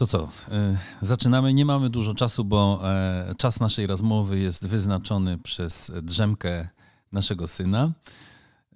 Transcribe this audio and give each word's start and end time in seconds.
To 0.00 0.06
co? 0.06 0.28
E, 0.48 0.78
zaczynamy. 1.00 1.54
Nie 1.54 1.64
mamy 1.64 1.90
dużo 1.90 2.14
czasu, 2.14 2.44
bo 2.44 2.80
e, 2.84 3.34
czas 3.38 3.60
naszej 3.60 3.86
rozmowy 3.86 4.38
jest 4.38 4.66
wyznaczony 4.66 5.38
przez 5.38 5.92
drzemkę 6.02 6.68
naszego 7.12 7.48
syna. 7.48 7.92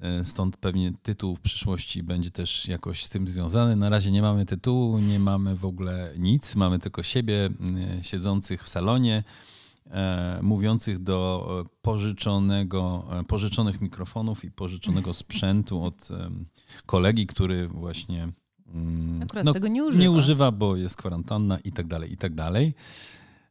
E, 0.00 0.24
stąd 0.24 0.56
pewnie 0.56 0.92
tytuł 1.02 1.36
w 1.36 1.40
przyszłości 1.40 2.02
będzie 2.02 2.30
też 2.30 2.68
jakoś 2.68 3.04
z 3.04 3.08
tym 3.08 3.28
związany. 3.28 3.76
Na 3.76 3.88
razie 3.88 4.10
nie 4.10 4.22
mamy 4.22 4.46
tytułu, 4.46 4.98
nie 4.98 5.18
mamy 5.18 5.56
w 5.56 5.64
ogóle 5.64 6.10
nic. 6.18 6.56
Mamy 6.56 6.78
tylko 6.78 7.02
siebie 7.02 7.50
siedzących 8.02 8.64
w 8.64 8.68
salonie, 8.68 9.24
mówiących 10.42 10.98
do 10.98 11.66
pożyczonego, 11.82 13.08
pożyczonych 13.28 13.80
mikrofonów 13.80 14.44
i 14.44 14.50
pożyczonego 14.50 15.14
sprzętu 15.14 15.84
od 15.84 16.08
kolegi, 16.86 17.26
który 17.26 17.68
właśnie 17.68 18.28
Akurat 19.22 19.44
no, 19.44 19.52
tego 19.52 19.68
nie 19.68 19.84
używa. 19.84 20.02
Nie 20.02 20.10
używa, 20.10 20.52
bo 20.52 20.76
jest 20.76 20.96
kwarantanna 20.96 21.58
i 21.58 21.72
tak 21.72 21.86
dalej, 21.86 22.12
i 22.12 22.16
tak 22.16 22.34
dalej. 22.34 22.74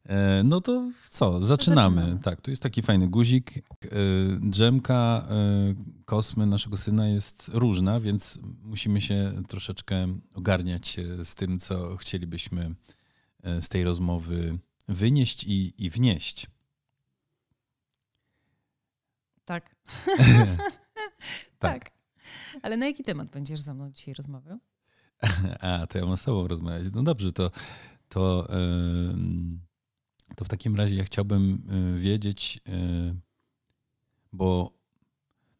E, 0.05 0.41
no 0.43 0.61
to 0.61 0.91
co, 1.09 1.45
zaczynamy. 1.45 2.01
zaczynamy. 2.01 2.23
Tak, 2.23 2.41
tu 2.41 2.49
jest 2.49 2.63
taki 2.63 2.81
fajny 2.81 3.07
guzik. 3.07 3.57
E, 3.57 3.61
drzemka 4.41 5.27
e, 5.29 5.35
kosmy 6.05 6.45
naszego 6.45 6.77
syna 6.77 7.07
jest 7.07 7.51
różna, 7.53 7.99
więc 7.99 8.39
musimy 8.63 9.01
się 9.01 9.43
troszeczkę 9.47 10.07
ogarniać 10.33 10.97
z 11.23 11.35
tym, 11.35 11.59
co 11.59 11.97
chcielibyśmy 11.97 12.75
z 13.61 13.69
tej 13.69 13.83
rozmowy 13.83 14.59
wynieść 14.87 15.43
i, 15.43 15.73
i 15.77 15.89
wnieść. 15.89 16.47
Tak. 19.45 19.75
tak. 21.59 21.83
tak. 21.83 21.91
Ale 22.61 22.77
na 22.77 22.85
jaki 22.85 23.03
temat 23.03 23.29
będziesz 23.29 23.59
ze 23.59 23.73
mną 23.73 23.91
dzisiaj 23.91 24.13
rozmawiał? 24.13 24.59
A, 25.61 25.87
to 25.87 25.97
ja 25.97 26.05
mam 26.05 26.17
z 26.17 26.23
tobą 26.23 26.47
rozmawiać. 26.47 26.83
No 26.93 27.03
dobrze, 27.03 27.31
to, 27.31 27.51
to, 28.09 28.47
to 30.35 30.45
w 30.45 30.47
takim 30.47 30.75
razie 30.75 30.95
ja 30.95 31.03
chciałbym 31.03 31.61
e, 31.69 31.99
wiedzieć, 31.99 32.59
e, 32.67 33.15
bo 34.33 34.71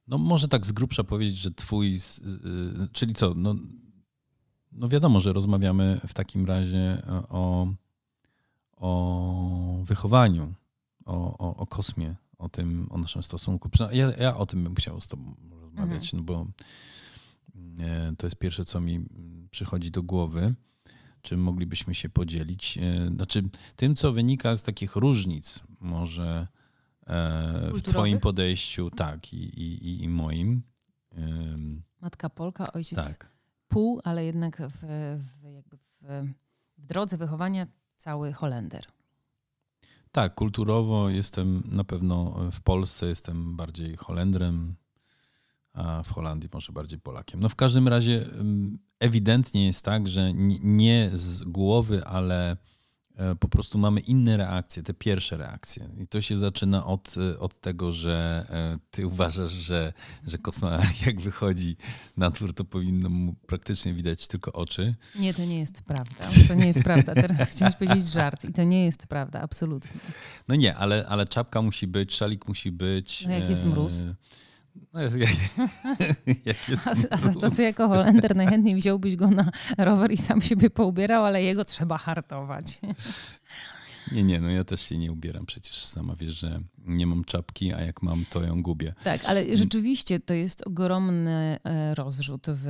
no 0.07 0.17
może 0.17 0.47
tak 0.47 0.65
z 0.65 0.71
grubsza 0.71 1.03
powiedzieć, 1.03 1.38
że 1.38 1.51
twój, 1.51 1.95
e, 1.95 2.88
czyli 2.91 3.15
co, 3.15 3.33
no, 3.35 3.55
no 4.71 4.88
wiadomo, 4.88 5.19
że 5.19 5.33
rozmawiamy 5.33 6.01
w 6.07 6.13
takim 6.13 6.45
razie 6.45 7.01
o, 7.29 7.67
o 8.77 9.79
wychowaniu, 9.83 10.53
o, 11.05 11.38
o, 11.38 11.55
o 11.55 11.67
kosmie, 11.67 12.16
o 12.38 12.49
tym, 12.49 12.88
o 12.89 12.97
naszym 12.97 13.23
stosunku. 13.23 13.69
Ja, 13.91 14.11
ja 14.19 14.38
o 14.38 14.45
tym 14.45 14.63
bym 14.63 14.75
chciał 14.75 15.01
z 15.01 15.07
tobą 15.07 15.35
rozmawiać, 15.61 16.13
mhm. 16.13 16.17
no 16.17 16.23
bo 16.23 16.47
to 18.17 18.27
jest 18.27 18.35
pierwsze, 18.35 18.66
co 18.66 18.81
mi 18.81 19.05
przychodzi 19.53 19.91
do 19.91 20.03
głowy, 20.03 20.55
czym 21.21 21.39
moglibyśmy 21.39 21.95
się 21.95 22.09
podzielić. 22.09 22.77
E, 22.77 23.07
znaczy, 23.15 23.49
tym, 23.75 23.95
co 23.95 24.11
wynika 24.11 24.55
z 24.55 24.63
takich 24.63 24.95
różnic, 24.95 25.63
może 25.79 26.47
e, 27.07 27.71
w 27.73 27.81
Twoim 27.81 28.19
podejściu, 28.19 28.89
tak, 28.89 29.33
i, 29.33 29.37
i, 29.37 30.03
i 30.03 30.09
moim. 30.09 30.63
Matka 32.01 32.29
Polka, 32.29 32.73
ojciec 32.73 33.17
tak. 33.17 33.29
pół, 33.67 34.01
ale 34.03 34.25
jednak 34.25 34.61
w, 34.61 34.79
w, 35.41 35.53
jakby 35.53 35.77
w, 35.77 36.27
w 36.77 36.85
drodze 36.85 37.17
wychowania 37.17 37.67
cały 37.97 38.33
Holender. 38.33 38.85
Tak, 40.11 40.35
kulturowo 40.35 41.09
jestem 41.09 41.63
na 41.65 41.83
pewno 41.83 42.39
w 42.51 42.61
Polsce, 42.61 43.05
jestem 43.05 43.55
bardziej 43.55 43.97
Holendrem, 43.97 44.75
a 45.73 46.03
w 46.03 46.11
Holandii 46.11 46.49
może 46.53 46.71
bardziej 46.71 46.99
Polakiem. 46.99 47.39
No 47.39 47.49
w 47.49 47.55
każdym 47.55 47.88
razie 47.88 48.25
ewidentnie 48.99 49.67
jest 49.67 49.85
tak, 49.85 50.07
że 50.07 50.33
nie 50.63 51.09
z 51.13 51.43
głowy, 51.43 52.05
ale 52.05 52.57
e, 53.16 53.35
po 53.35 53.47
prostu 53.47 53.77
mamy 53.77 53.99
inne 53.99 54.38
reakcje, 54.38 54.83
te 54.83 54.94
pierwsze 54.94 55.38
reakcje. 55.38 55.89
I 55.97 56.07
to 56.07 56.21
się 56.21 56.38
zaczyna 56.38 56.85
od, 56.85 57.16
od 57.39 57.61
tego, 57.61 57.91
że 57.91 58.45
e, 58.49 58.79
ty 58.91 59.07
uważasz, 59.13 59.51
że, 59.51 59.94
że 60.28 60.38
kosma 60.38 60.79
jak 61.06 61.22
wychodzi 61.22 61.78
na 62.17 62.31
twór, 62.31 62.53
to 62.53 62.63
powinno 62.63 63.09
mu 63.09 63.34
praktycznie 63.34 63.94
widać 63.94 64.28
tylko 64.28 64.53
oczy. 64.53 64.95
Nie, 65.19 65.34
to 65.34 65.45
nie 65.45 65.59
jest 65.59 65.81
prawda. 65.81 66.25
To 66.47 66.53
nie 66.53 66.67
jest 66.67 66.84
prawda. 66.84 67.16
Teraz 67.16 67.51
chciałeś 67.51 67.75
powiedzieć 67.75 68.05
żart 68.05 68.45
i 68.45 68.53
to 68.53 68.63
nie 68.63 68.85
jest 68.85 69.07
prawda, 69.07 69.41
absolutnie. 69.41 70.01
No 70.47 70.55
nie, 70.55 70.75
ale, 70.75 71.07
ale 71.07 71.25
czapka 71.25 71.61
musi 71.61 71.88
być, 71.88 72.16
szalik 72.16 72.47
musi 72.47 72.72
być. 72.72 73.25
No 73.25 73.31
jak 73.31 73.50
jest 73.50 73.66
mróz? 73.66 74.01
E, 74.01 74.16
no 74.94 75.01
jest, 75.01 75.17
jak, 75.17 75.29
jak 76.45 76.69
jest 76.69 76.88
a, 76.88 76.91
a 77.09 77.17
za 77.17 77.34
to, 77.34 77.50
ty 77.50 77.63
jako 77.63 77.88
Holender 77.88 78.35
najchętniej 78.35 78.75
wziąłbyś 78.75 79.16
go 79.16 79.28
na 79.28 79.51
rower 79.78 80.11
i 80.11 80.17
sam 80.17 80.41
siebie 80.41 80.69
poubierał, 80.69 81.25
ale 81.25 81.44
jego 81.44 81.66
trzeba 81.66 81.97
hartować. 81.97 82.79
Nie, 84.11 84.23
nie, 84.23 84.39
no 84.39 84.50
ja 84.50 84.63
też 84.63 84.81
się 84.81 84.97
nie 84.97 85.11
ubieram 85.11 85.45
przecież 85.45 85.85
sama 85.85 86.16
wiesz, 86.16 86.39
że 86.39 86.59
nie 86.78 87.07
mam 87.07 87.23
czapki, 87.23 87.73
a 87.73 87.81
jak 87.81 88.01
mam, 88.01 88.25
to 88.29 88.44
ją 88.44 88.63
gubię. 88.63 88.94
Tak, 89.03 89.25
ale 89.25 89.57
rzeczywiście 89.57 90.19
to 90.19 90.34
jest 90.34 90.67
ogromny 90.67 91.59
e, 91.63 91.95
rozrzut 91.95 92.47
w, 92.50 92.66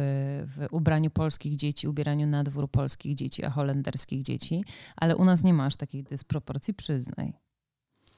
w 0.47 0.67
ubraniu 0.71 1.09
polskich 1.09 1.55
dzieci, 1.55 1.87
ubieraniu 1.87 2.27
na 2.27 2.43
dwór 2.43 2.71
polskich 2.71 3.15
dzieci, 3.15 3.45
a 3.45 3.49
holenderskich 3.49 4.23
dzieci, 4.23 4.63
ale 4.95 5.15
u 5.15 5.25
nas 5.25 5.43
nie 5.43 5.53
masz 5.53 5.75
takiej 5.75 6.03
dysproporcji, 6.03 6.73
przyznaj. 6.73 7.33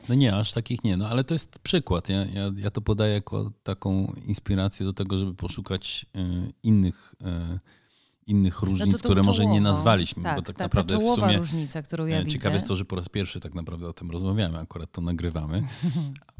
No 0.09 0.15
nie, 0.15 0.35
aż 0.35 0.51
takich 0.51 0.83
nie, 0.83 0.97
no 0.97 1.09
ale 1.09 1.23
to 1.23 1.33
jest 1.33 1.59
przykład. 1.59 2.09
Ja, 2.09 2.25
ja, 2.25 2.51
ja 2.57 2.71
to 2.71 2.81
podaję 2.81 3.13
jako 3.13 3.51
taką 3.63 4.13
inspirację 4.25 4.85
do 4.85 4.93
tego, 4.93 5.17
żeby 5.17 5.33
poszukać 5.33 6.05
y, 6.15 6.53
innych, 6.63 7.15
y, 7.21 7.59
innych 8.27 8.61
no 8.61 8.67
różnic, 8.67 8.93
no 8.93 8.99
które 8.99 9.21
może 9.21 9.45
nie 9.45 9.61
nazwaliśmy, 9.61 10.23
tak, 10.23 10.35
bo 10.35 10.41
tak, 10.41 10.57
tak 10.57 10.59
naprawdę 10.59 10.97
w 10.97 11.09
sumie 11.09 11.37
różnica, 11.37 11.81
którą 11.81 12.05
ja 12.05 12.17
e, 12.17 12.25
ciekawe 12.25 12.49
widzę. 12.49 12.53
jest 12.53 12.67
to, 12.67 12.75
że 12.75 12.85
po 12.85 12.95
raz 12.95 13.09
pierwszy 13.09 13.39
tak 13.39 13.53
naprawdę 13.53 13.87
o 13.87 13.93
tym 13.93 14.11
rozmawiamy, 14.11 14.59
akurat 14.59 14.91
to 14.91 15.01
nagrywamy, 15.01 15.63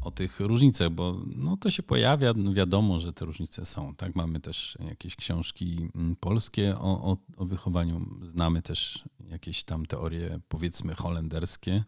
o 0.00 0.10
tych 0.10 0.40
różnicach, 0.40 0.90
bo 0.90 1.20
no, 1.36 1.56
to 1.56 1.70
się 1.70 1.82
pojawia, 1.82 2.32
no 2.36 2.52
wiadomo, 2.52 3.00
że 3.00 3.12
te 3.12 3.24
różnice 3.24 3.66
są. 3.66 3.94
Tak, 3.94 4.14
mamy 4.14 4.40
też 4.40 4.78
jakieś 4.88 5.16
książki 5.16 5.88
mm, 5.94 6.16
polskie 6.16 6.78
o, 6.78 7.12
o, 7.12 7.16
o 7.36 7.44
wychowaniu, 7.44 8.06
znamy 8.24 8.62
też 8.62 9.04
jakieś 9.30 9.64
tam 9.64 9.86
teorie 9.86 10.40
powiedzmy 10.48 10.94
holenderskie, 10.94 11.84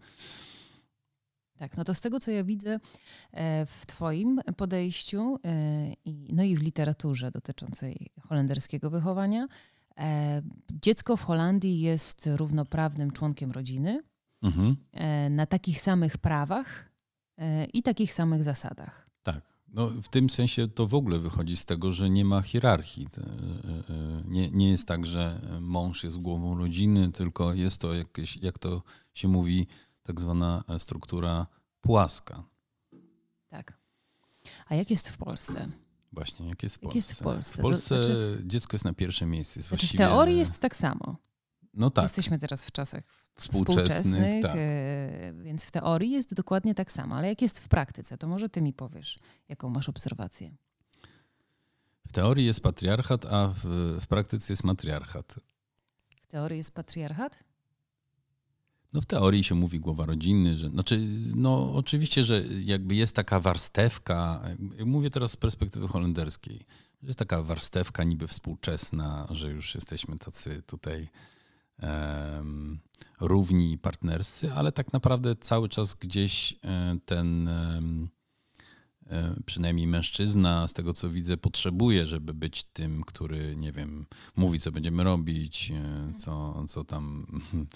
tak, 1.58 1.76
no 1.76 1.84
to 1.84 1.94
z 1.94 2.00
tego, 2.00 2.20
co 2.20 2.30
ja 2.30 2.44
widzę 2.44 2.80
e, 3.32 3.66
w 3.66 3.86
Twoim 3.86 4.40
podejściu 4.56 5.38
e, 5.44 5.92
no 6.32 6.42
i 6.42 6.56
w 6.56 6.62
literaturze 6.62 7.30
dotyczącej 7.30 8.10
holenderskiego 8.28 8.90
wychowania, 8.90 9.48
e, 9.98 10.42
dziecko 10.82 11.16
w 11.16 11.22
Holandii 11.22 11.80
jest 11.80 12.28
równoprawnym 12.36 13.10
członkiem 13.10 13.50
rodziny 13.50 14.00
mhm. 14.42 14.76
na 15.30 15.46
takich 15.46 15.80
samych 15.80 16.18
prawach 16.18 16.90
i 17.72 17.82
takich 17.82 18.12
samych 18.12 18.44
zasadach. 18.44 19.10
Tak. 19.22 19.42
No, 19.68 19.90
w 20.02 20.08
tym 20.08 20.30
sensie 20.30 20.68
to 20.68 20.86
w 20.86 20.94
ogóle 20.94 21.18
wychodzi 21.18 21.56
z 21.56 21.64
tego, 21.64 21.92
że 21.92 22.10
nie 22.10 22.24
ma 22.24 22.42
hierarchii. 22.42 23.06
Nie, 24.24 24.50
nie 24.50 24.70
jest 24.70 24.88
tak, 24.88 25.06
że 25.06 25.40
mąż 25.60 26.04
jest 26.04 26.18
głową 26.18 26.58
rodziny, 26.58 27.12
tylko 27.12 27.54
jest 27.54 27.80
to 27.80 27.94
jakieś, 27.94 28.36
jak 28.36 28.58
to 28.58 28.82
się 29.14 29.28
mówi, 29.28 29.66
tak 30.08 30.20
zwana 30.20 30.64
struktura 30.78 31.46
płaska. 31.80 32.44
Tak. 33.48 33.72
A 34.66 34.74
jak 34.74 34.90
jest 34.90 35.08
w 35.08 35.16
Polsce? 35.16 35.68
Właśnie, 36.12 36.48
jak 36.48 36.62
jest 36.62 36.76
w 36.76 36.78
Polsce? 36.78 36.98
Jak 36.98 37.08
jest 37.08 37.20
w 37.20 37.22
Polsce? 37.22 37.58
W 37.58 37.62
Polsce 37.62 37.94
znaczy, 37.94 38.42
dziecko 38.44 38.74
jest 38.74 38.84
na 38.84 38.92
pierwszym 38.94 39.30
miejscu. 39.30 39.58
Jest 39.58 39.68
znaczy 39.68 39.80
właściwie... 39.80 40.04
W 40.04 40.08
teorii 40.08 40.38
jest 40.38 40.58
tak 40.58 40.76
samo. 40.76 41.16
No 41.74 41.90
tak. 41.90 42.02
Jesteśmy 42.02 42.38
teraz 42.38 42.64
w 42.64 42.72
czasach 42.72 43.04
współczesnych, 43.34 43.86
współczesnych 43.86 44.42
tak. 44.42 44.56
E, 44.56 45.32
więc 45.42 45.64
w 45.64 45.70
teorii 45.70 46.10
jest 46.10 46.34
dokładnie 46.34 46.74
tak 46.74 46.92
samo. 46.92 47.16
Ale 47.16 47.28
jak 47.28 47.42
jest 47.42 47.60
w 47.60 47.68
praktyce, 47.68 48.18
to 48.18 48.28
może 48.28 48.48
ty 48.48 48.62
mi 48.62 48.72
powiesz, 48.72 49.18
jaką 49.48 49.68
masz 49.68 49.88
obserwację. 49.88 50.56
W 52.08 52.12
teorii 52.12 52.46
jest 52.46 52.60
patriarchat, 52.60 53.24
a 53.26 53.48
w, 53.48 53.64
w 54.00 54.06
praktyce 54.06 54.52
jest 54.52 54.64
matriarchat. 54.64 55.40
W 56.20 56.26
teorii 56.26 56.58
jest 56.58 56.74
patriarchat? 56.74 57.47
No 58.92 59.00
w 59.00 59.06
teorii 59.06 59.44
się 59.44 59.54
mówi 59.54 59.80
głowa 59.80 60.06
rodzinny, 60.06 60.56
że 60.56 60.68
znaczy, 60.68 61.00
no 61.34 61.74
oczywiście, 61.74 62.24
że 62.24 62.42
jakby 62.46 62.94
jest 62.94 63.16
taka 63.16 63.40
warstewka, 63.40 64.42
mówię 64.86 65.10
teraz 65.10 65.30
z 65.30 65.36
perspektywy 65.36 65.88
holenderskiej, 65.88 66.58
że 67.02 67.06
jest 67.06 67.18
taka 67.18 67.42
warstewka 67.42 68.04
niby 68.04 68.26
współczesna, 68.26 69.26
że 69.30 69.50
już 69.50 69.74
jesteśmy 69.74 70.18
tacy 70.18 70.62
tutaj 70.62 71.08
um, 71.82 72.78
równi 73.20 73.78
partnerscy, 73.78 74.52
ale 74.52 74.72
tak 74.72 74.92
naprawdę 74.92 75.36
cały 75.36 75.68
czas 75.68 75.94
gdzieś 75.94 76.52
e, 76.64 76.98
ten 77.04 77.48
um, 77.48 78.08
przynajmniej 79.46 79.86
mężczyzna, 79.86 80.68
z 80.68 80.72
tego 80.72 80.92
co 80.92 81.10
widzę, 81.10 81.36
potrzebuje, 81.36 82.06
żeby 82.06 82.34
być 82.34 82.64
tym, 82.64 83.02
który, 83.04 83.56
nie 83.56 83.72
wiem, 83.72 84.06
mówi, 84.36 84.60
co 84.60 84.72
będziemy 84.72 85.04
robić, 85.04 85.72
e, 85.74 86.12
co, 86.16 86.64
co 86.68 86.84
tam 86.84 87.26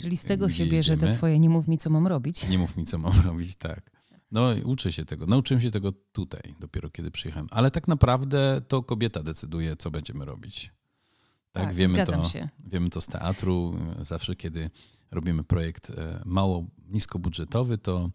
Czyli 0.00 0.16
z 0.16 0.24
tego 0.24 0.48
się 0.48 0.66
bierze 0.66 0.96
te 0.96 1.12
twoje 1.12 1.38
nie 1.38 1.50
mów 1.50 1.68
mi, 1.68 1.78
co 1.78 1.90
mam 1.90 2.06
robić. 2.06 2.48
Nie 2.48 2.58
mów 2.58 2.76
mi, 2.76 2.84
co 2.84 2.98
mam 2.98 3.20
robić, 3.20 3.56
tak. 3.56 3.90
No 4.30 4.42
uczę 4.64 4.92
się 4.92 5.04
tego. 5.04 5.26
Nauczyłem 5.26 5.60
się 5.60 5.70
tego 5.70 5.92
tutaj, 6.12 6.54
dopiero 6.60 6.90
kiedy 6.90 7.10
przyjechałem. 7.10 7.48
Ale 7.50 7.70
tak 7.70 7.88
naprawdę 7.88 8.60
to 8.68 8.82
kobieta 8.82 9.22
decyduje, 9.22 9.76
co 9.76 9.90
będziemy 9.90 10.24
robić. 10.24 10.72
Tak, 11.52 11.64
Tak, 11.64 11.74
wiemy, 11.74 12.06
to, 12.06 12.24
się. 12.24 12.48
wiemy 12.66 12.88
to 12.88 13.00
z 13.00 13.06
teatru. 13.06 13.78
Zawsze, 14.00 14.36
kiedy 14.36 14.70
robimy 15.10 15.44
projekt 15.44 15.90
e, 15.90 16.22
mało, 16.24 16.66
niskobudżetowy, 16.88 17.78
to, 17.78 18.10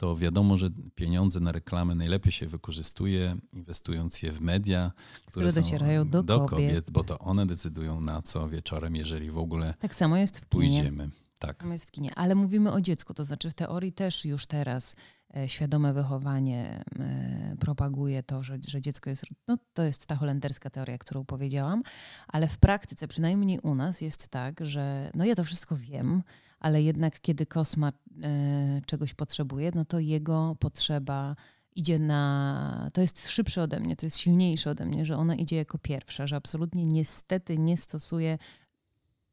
to 0.00 0.16
wiadomo, 0.16 0.56
że 0.56 0.70
pieniądze 0.94 1.40
na 1.40 1.52
reklamę 1.52 1.94
najlepiej 1.94 2.32
się 2.32 2.46
wykorzystuje, 2.46 3.36
inwestując 3.52 4.22
je 4.22 4.32
w 4.32 4.40
media, 4.40 4.92
Które 5.26 5.52
są 5.52 5.60
docierają 5.60 6.08
do 6.08 6.40
kobiet. 6.46 6.90
bo 6.90 7.04
to 7.04 7.18
one 7.18 7.46
decydują 7.46 8.00
na 8.00 8.22
co 8.22 8.48
wieczorem, 8.48 8.96
jeżeli 8.96 9.30
w 9.30 9.38
ogóle 9.38 9.74
Tak 9.78 9.94
samo 9.94 10.16
jest 10.16 10.40
w 10.40 10.48
kinie. 10.48 10.66
pójdziemy. 10.68 11.10
Tak. 11.38 11.50
Tak 11.50 11.56
samo 11.56 11.72
jest 11.72 11.86
w 11.88 11.90
kinie. 11.90 12.10
Ale 12.16 12.34
mówimy 12.34 12.72
o 12.72 12.80
dziecku, 12.80 13.14
to 13.14 13.24
znaczy 13.24 13.50
w 13.50 13.54
teorii 13.54 13.92
też 13.92 14.24
już 14.24 14.46
teraz 14.46 14.96
e, 15.36 15.48
świadome 15.48 15.92
wychowanie 15.92 16.84
e, 16.98 17.56
propaguje 17.60 18.22
to, 18.22 18.42
że, 18.42 18.58
że 18.68 18.80
dziecko 18.80 19.10
jest, 19.10 19.24
no 19.48 19.58
to 19.74 19.82
jest 19.82 20.06
ta 20.06 20.16
holenderska 20.16 20.70
teoria, 20.70 20.98
którą 20.98 21.24
powiedziałam, 21.24 21.82
ale 22.28 22.48
w 22.48 22.58
praktyce, 22.58 23.08
przynajmniej 23.08 23.58
u 23.62 23.74
nas 23.74 24.00
jest 24.00 24.28
tak, 24.28 24.66
że 24.66 25.10
no 25.14 25.24
ja 25.24 25.34
to 25.34 25.44
wszystko 25.44 25.76
wiem, 25.76 26.22
ale 26.60 26.82
jednak 26.82 27.20
kiedy 27.20 27.46
kosma 27.46 27.92
e, 28.22 28.82
czegoś 28.86 29.14
potrzebuje, 29.14 29.72
no 29.74 29.84
to 29.84 29.98
jego 29.98 30.56
potrzeba 30.60 31.36
idzie 31.76 31.98
na. 31.98 32.90
To 32.92 33.00
jest 33.00 33.28
szybsze 33.28 33.62
ode 33.62 33.80
mnie, 33.80 33.96
to 33.96 34.06
jest 34.06 34.18
silniejsze 34.18 34.70
ode 34.70 34.86
mnie, 34.86 35.06
że 35.06 35.16
ona 35.16 35.34
idzie 35.34 35.56
jako 35.56 35.78
pierwsza, 35.78 36.26
że 36.26 36.36
absolutnie 36.36 36.86
niestety 36.86 37.58
nie 37.58 37.76
stosuje, 37.76 38.38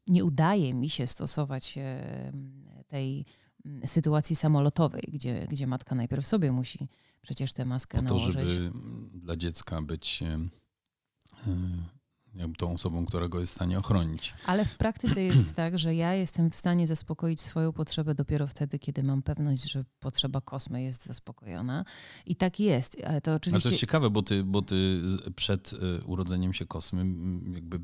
nie 0.06 0.24
udaje 0.24 0.74
mi 0.74 0.90
się 0.90 1.06
stosować 1.06 1.78
e, 1.78 2.32
tej 2.88 3.24
mm, 3.64 3.86
sytuacji 3.86 4.36
samolotowej, 4.36 5.02
gdzie, 5.12 5.46
gdzie 5.50 5.66
matka 5.66 5.94
najpierw 5.94 6.26
sobie 6.26 6.52
musi 6.52 6.88
przecież 7.22 7.52
tę 7.52 7.64
maskę 7.64 7.98
Po 7.98 8.08
to, 8.08 8.14
nałożyć. 8.14 8.48
żeby 8.48 8.72
dla 9.14 9.36
dziecka 9.36 9.82
być 9.82 10.22
e, 10.22 10.48
jakby 12.38 12.56
tą 12.56 12.72
osobą, 12.72 13.06
która 13.06 13.28
go 13.28 13.40
jest 13.40 13.52
w 13.52 13.54
stanie 13.56 13.78
ochronić. 13.78 14.34
Ale 14.46 14.64
w 14.64 14.76
praktyce 14.76 15.22
jest 15.22 15.54
tak, 15.62 15.78
że 15.78 15.94
ja 15.94 16.14
jestem 16.14 16.50
w 16.50 16.56
stanie 16.56 16.86
zaspokoić 16.86 17.40
swoją 17.40 17.72
potrzebę 17.72 18.14
dopiero 18.14 18.46
wtedy, 18.46 18.78
kiedy 18.78 19.02
mam 19.02 19.22
pewność, 19.22 19.70
że 19.70 19.84
potrzeba 20.00 20.40
kosmy 20.40 20.82
jest 20.82 21.06
zaspokojona. 21.06 21.84
I 22.26 22.36
tak 22.36 22.60
jest. 22.60 22.96
Ale 23.06 23.20
to 23.20 23.30
Ale 23.30 23.36
oczywiście. 23.36 23.68
to 23.68 23.72
jest 23.72 23.80
ciekawe, 23.80 24.10
bo 24.10 24.22
ty, 24.22 24.44
bo 24.44 24.62
ty 24.62 25.00
przed 25.36 25.72
e, 25.72 26.04
urodzeniem 26.04 26.52
się 26.54 26.66
Kosmy 26.66 27.04
jakby 27.54 27.80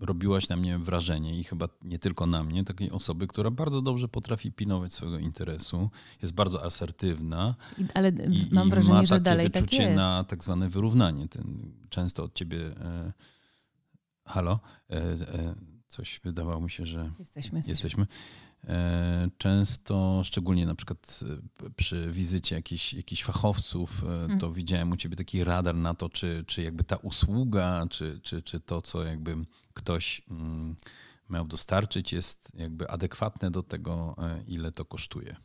robiłaś 0.00 0.48
na 0.48 0.56
mnie 0.56 0.78
wrażenie 0.78 1.38
i 1.38 1.44
chyba 1.44 1.68
nie 1.82 1.98
tylko 1.98 2.26
na 2.26 2.42
mnie, 2.44 2.64
takiej 2.64 2.90
osoby, 2.90 3.26
która 3.26 3.50
bardzo 3.50 3.82
dobrze 3.82 4.08
potrafi 4.08 4.52
pilnować 4.52 4.92
swojego 4.92 5.18
interesu, 5.18 5.90
jest 6.22 6.34
bardzo 6.34 6.64
asertywna 6.64 7.54
I- 7.78 7.84
Ale 7.94 8.08
i, 8.08 8.46
mam 8.50 8.68
i 8.68 8.70
wrażenie, 8.70 8.94
ma 8.94 9.04
że 9.04 9.08
takie 9.08 9.22
dalej 9.22 9.50
tak 9.50 9.62
wyczucie 9.62 9.82
jest. 9.82 9.96
na 9.96 10.24
tak 10.24 10.44
zwane 10.44 10.68
wyrównanie. 10.68 11.28
Ten, 11.28 11.72
często 11.88 12.22
od 12.24 12.34
ciebie 12.34 12.66
e, 12.80 13.12
halo, 14.26 14.60
e, 14.90 14.94
e, 14.96 15.54
coś 15.88 16.20
wydawało 16.24 16.60
mi 16.60 16.70
się, 16.70 16.86
że 16.86 17.12
Jesteśmy, 17.18 17.60
jesteśmy. 17.68 18.06
E, 18.64 19.28
Często, 19.38 20.20
szczególnie 20.24 20.66
na 20.66 20.74
przykład 20.74 21.20
przy 21.76 22.10
wizycie 22.10 22.54
jakichś, 22.56 22.94
jakichś 22.94 23.22
fachowców, 23.24 24.04
Mhm. 24.04 24.38
to 24.40 24.52
widziałem 24.52 24.92
u 24.92 24.96
ciebie 24.96 25.16
taki 25.16 25.44
radar 25.44 25.74
na 25.74 25.94
to, 25.94 26.08
czy, 26.08 26.44
czy 26.46 26.62
jakby 26.62 26.84
ta 26.84 26.96
usługa, 26.96 27.86
czy, 27.90 28.20
czy, 28.22 28.42
czy 28.42 28.60
to, 28.60 28.82
co 28.82 29.04
jakby 29.04 29.36
ktoś 29.74 30.22
mm, 30.30 30.76
miał 31.30 31.46
dostarczyć, 31.46 32.12
jest 32.12 32.52
jakby 32.54 32.90
adekwatne 32.90 33.50
do 33.50 33.62
tego, 33.62 34.16
ile 34.46 34.72
to 34.72 34.84
kosztuje. 34.84 35.36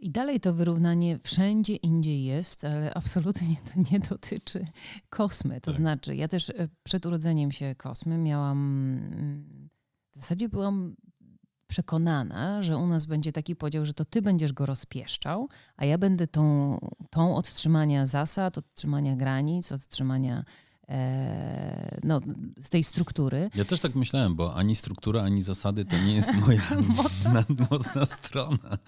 I 0.00 0.10
dalej 0.10 0.40
to 0.40 0.54
wyrównanie 0.54 1.18
wszędzie 1.18 1.76
indziej 1.76 2.24
jest, 2.24 2.64
ale 2.64 2.94
absolutnie 2.94 3.56
to 3.74 3.92
nie 3.92 4.00
dotyczy 4.00 4.66
kosmy. 5.10 5.60
To 5.60 5.70
Tak. 5.70 5.74
znaczy, 5.74 6.16
ja 6.16 6.28
też 6.28 6.50
e, 6.50 6.68
przed 6.82 7.06
urodzeniem 7.06 7.52
się 7.52 7.74
kosmy 7.74 8.18
miałam. 8.18 8.58
mm, 9.12 9.68
W 10.12 10.16
zasadzie 10.16 10.48
byłam 10.48 10.96
przekonana, 11.66 12.62
że 12.62 12.76
u 12.76 12.86
nas 12.86 13.04
będzie 13.06 13.32
taki 13.32 13.56
podział, 13.56 13.84
że 13.86 13.94
to 13.94 14.04
ty 14.04 14.22
będziesz 14.22 14.52
go 14.52 14.66
rozpieszczał, 14.66 15.48
a 15.76 15.84
ja 15.84 15.98
będę 15.98 16.26
tą, 16.26 16.78
tą 17.10 17.36
od 17.36 17.54
trzymania 17.54 18.06
zasad, 18.06 18.58
od 18.58 18.74
trzymania 18.74 19.16
granic, 19.16 19.72
od 19.72 19.86
trzymania 19.88 20.38
e, 20.38 20.44
no, 22.02 22.20
z 22.60 22.70
tej 22.70 22.84
struktury. 22.84 23.50
Ja 23.54 23.64
też 23.64 23.80
tak 23.80 23.94
myślałem, 23.94 24.36
bo 24.36 24.54
ani 24.54 24.76
struktura, 24.76 25.22
ani 25.22 25.42
zasady 25.42 25.84
to 25.84 25.98
nie 25.98 26.14
jest 26.14 26.34
moja 26.46 26.62
mocna, 26.96 27.44
mocna 27.70 28.04
strona. 28.04 28.78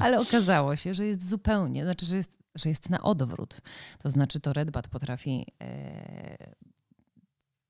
Ale 0.00 0.20
okazało 0.20 0.76
się, 0.76 0.94
że 0.94 1.06
jest 1.06 1.28
zupełnie, 1.28 1.84
znaczy, 1.84 2.06
że 2.06 2.16
jest, 2.16 2.32
że 2.54 2.68
jest 2.68 2.90
na 2.90 3.02
odwrót. 3.02 3.60
To 3.98 4.10
znaczy, 4.10 4.40
to 4.40 4.52
Redbat 4.52 4.88
potrafi 4.88 5.46
e, 5.62 6.54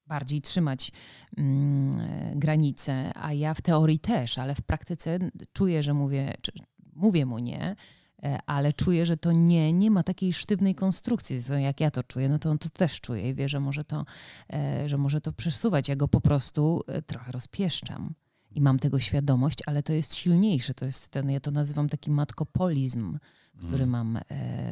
bardziej 0.07 0.41
trzymać 0.41 0.93
mm, 1.37 2.01
e, 2.01 2.33
granice, 2.37 3.13
a 3.15 3.33
ja 3.33 3.55
w 3.55 3.61
teorii 3.61 3.99
też, 3.99 4.39
ale 4.39 4.55
w 4.55 4.63
praktyce 4.63 5.19
czuję, 5.53 5.83
że 5.83 5.95
mówię, 5.95 6.35
czy, 6.43 6.53
mówię 6.95 7.27
mu 7.27 7.39
nie. 7.39 7.77
E, 8.23 8.38
Ale 8.47 8.73
czuję, 8.73 9.06
że 9.06 9.17
to 9.17 9.32
nie, 9.32 9.73
nie 9.73 9.91
ma 9.91 10.03
takiej 10.03 10.32
sztywnej 10.32 10.75
konstrukcji, 10.75 11.41
jak 11.59 11.81
ja 11.81 11.91
to 11.91 12.03
czuję, 12.03 12.29
no 12.29 12.38
to 12.38 12.50
on 12.50 12.59
to 12.59 12.69
też 12.69 13.00
czuje 13.00 13.31
i 13.31 13.35
wie, 13.35 13.49
że 13.49 13.61
może 13.61 13.85
to, 13.85 14.05
e, 14.53 14.88
że 14.88 14.99
może 14.99 15.20
to 15.20 15.32
przesuwać. 15.32 15.88
Ja 15.88 15.97
go 15.97 16.09
po 16.09 16.20
prostu 16.20 16.82
e, 16.87 17.03
trochę 17.03 17.32
rozpieszczam 17.32 18.15
i 18.50 18.61
mam 18.61 18.79
tego 18.79 18.99
świadomość, 18.99 19.59
ale 19.67 19.82
to 19.82 19.93
jest 19.93 20.15
silniejsze. 20.15 20.75
To 20.75 20.85
jest 20.85 21.09
ten, 21.09 21.31
ja 21.31 21.41
to 21.41 21.50
nazywam 21.50 21.88
taki 21.88 22.11
matkopolizm, 22.11 23.19
który, 23.59 23.82
Mm. 23.85 23.88
mam, 23.91 24.19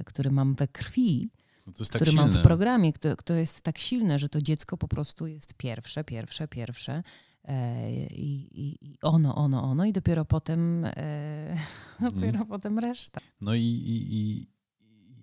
który 0.06 0.30
mam 0.30 0.54
we 0.54 0.68
krwi, 0.68 1.30
No 1.66 1.72
to 1.72 1.78
jest 1.78 1.92
tak 1.92 2.02
który 2.02 2.16
mam 2.16 2.26
silne. 2.28 2.40
w 2.40 2.44
programie, 2.44 2.92
które, 2.92 3.16
które 3.16 3.40
jest 3.40 3.62
tak 3.62 3.78
silne, 3.78 4.18
że 4.18 4.28
to 4.28 4.42
dziecko 4.42 4.76
po 4.76 4.88
prostu 4.88 5.26
jest 5.26 5.54
pierwsze, 5.54 6.04
pierwsze, 6.04 6.48
pierwsze. 6.48 7.02
E, 7.46 7.90
i, 8.06 8.48
i, 8.52 8.98
ono, 9.02 9.34
ono, 9.34 9.62
ono, 9.62 9.84
i 9.84 9.92
dopiero 9.92 10.24
potem, 10.24 10.84
e, 10.84 11.56
dopiero 12.00 12.46
potem 12.46 12.78
reszta. 12.78 13.20
No 13.40 13.54
i, 13.54 13.62
i, 13.62 14.14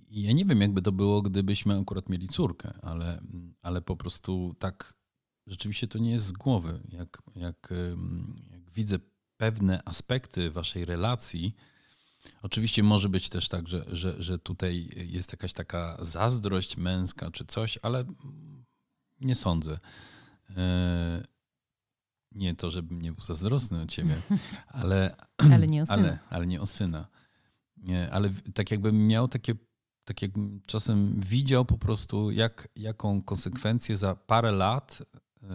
i, 0.09 0.23
ja 0.23 0.31
nie 0.31 0.45
wiem, 0.45 0.61
jakby 0.61 0.81
to 0.81 0.91
było, 0.91 1.21
gdybyśmy 1.21 1.79
akurat 1.79 2.09
mieli 2.09 2.27
córkę, 2.27 2.73
ale, 2.81 3.21
ale 3.61 3.81
po 3.81 3.95
prostu 3.95 4.55
tak 4.59 4.93
rzeczywiście 5.47 5.87
to 5.87 5.99
nie 5.99 6.11
jest 6.11 6.25
z 6.25 6.31
głowy. 6.31 6.79
Jak, 6.89 7.21
jak, 7.35 7.73
jak 8.51 8.71
widzę 8.71 8.99
pewne 9.37 9.83
aspekty 9.85 10.51
waszej 10.51 10.85
relacji, 10.85 11.55
oczywiście 12.41 12.83
może 12.83 13.09
być 13.09 13.29
też 13.29 13.47
tak, 13.47 13.67
że, 13.67 13.85
że, 13.87 14.23
że 14.23 14.39
tutaj 14.39 14.89
jest 14.95 15.31
jakaś 15.31 15.53
taka 15.53 15.97
zazdrość 16.01 16.77
męska 16.77 17.31
czy 17.31 17.45
coś, 17.45 17.79
ale 17.81 18.05
nie 19.21 19.35
sądzę. 19.35 19.79
E, 20.57 21.32
Nie 22.35 22.55
to, 22.55 22.71
żebym 22.71 23.01
nie 23.01 23.11
był 23.11 23.23
zazdrosny 23.23 23.81
o 23.81 23.85
ciebie, 23.85 24.15
ale, 24.67 25.15
Ale 25.37 25.67
nie 25.67 25.81
o 25.81 25.85
syna. 25.85 25.97
ale, 25.97 26.19
ale 26.29 26.47
nie 26.47 26.61
o 26.61 26.65
syna. 26.65 27.07
Nie, 27.77 28.11
ale 28.11 28.29
tak 28.53 28.71
jakbym 28.71 29.07
miał 29.07 29.27
takie, 29.27 29.55
tak 30.05 30.21
jakbym 30.21 30.61
czasem 30.65 31.19
widział 31.19 31.65
po 31.65 31.77
prostu, 31.77 32.31
jak, 32.31 32.67
jaką 32.75 33.21
konsekwencję 33.21 33.97
za 33.97 34.15
parę 34.15 34.51
lat, 34.51 35.01
e, 35.43 35.47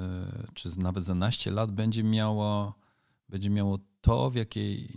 czy 0.54 0.78
nawet 0.78 1.04
za 1.04 1.14
naście 1.14 1.50
lat 1.50 1.72
będzie 1.72 2.04
miało, 2.04 2.74
będzie 3.28 3.50
miało 3.50 3.78
to, 4.00 4.30
w, 4.30 4.34
jakiej, 4.34 4.88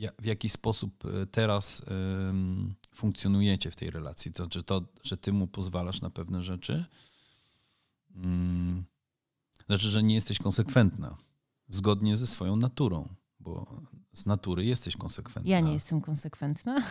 e, 0.00 0.12
w 0.22 0.24
jaki 0.24 0.48
sposób 0.48 1.04
e, 1.06 1.26
teraz 1.26 1.82
funkcjonujecie 2.94 3.70
w 3.70 3.76
tej 3.76 3.90
relacji. 3.90 4.32
To 4.32 4.42
znaczy 4.42 4.62
to, 4.62 4.82
że 5.02 5.16
ty 5.16 5.32
mu 5.32 5.46
pozwalasz 5.46 6.00
na 6.00 6.10
pewne 6.10 6.42
rzeczy, 6.42 6.84
mm, 8.16 8.84
znaczy, 9.66 9.90
że 9.90 10.02
nie 10.02 10.14
jesteś 10.14 10.38
konsekwentna 10.38 11.16
zgodnie 11.68 12.16
ze 12.16 12.26
swoją 12.26 12.56
naturą, 12.56 13.14
bo 13.40 13.82
z 14.12 14.26
natury 14.26 14.64
jesteś 14.64 14.96
konsekwentna. 14.96 15.50
Ja 15.52 15.60
nie 15.60 15.72
jestem 15.72 16.00
konsekwentna. 16.00 16.76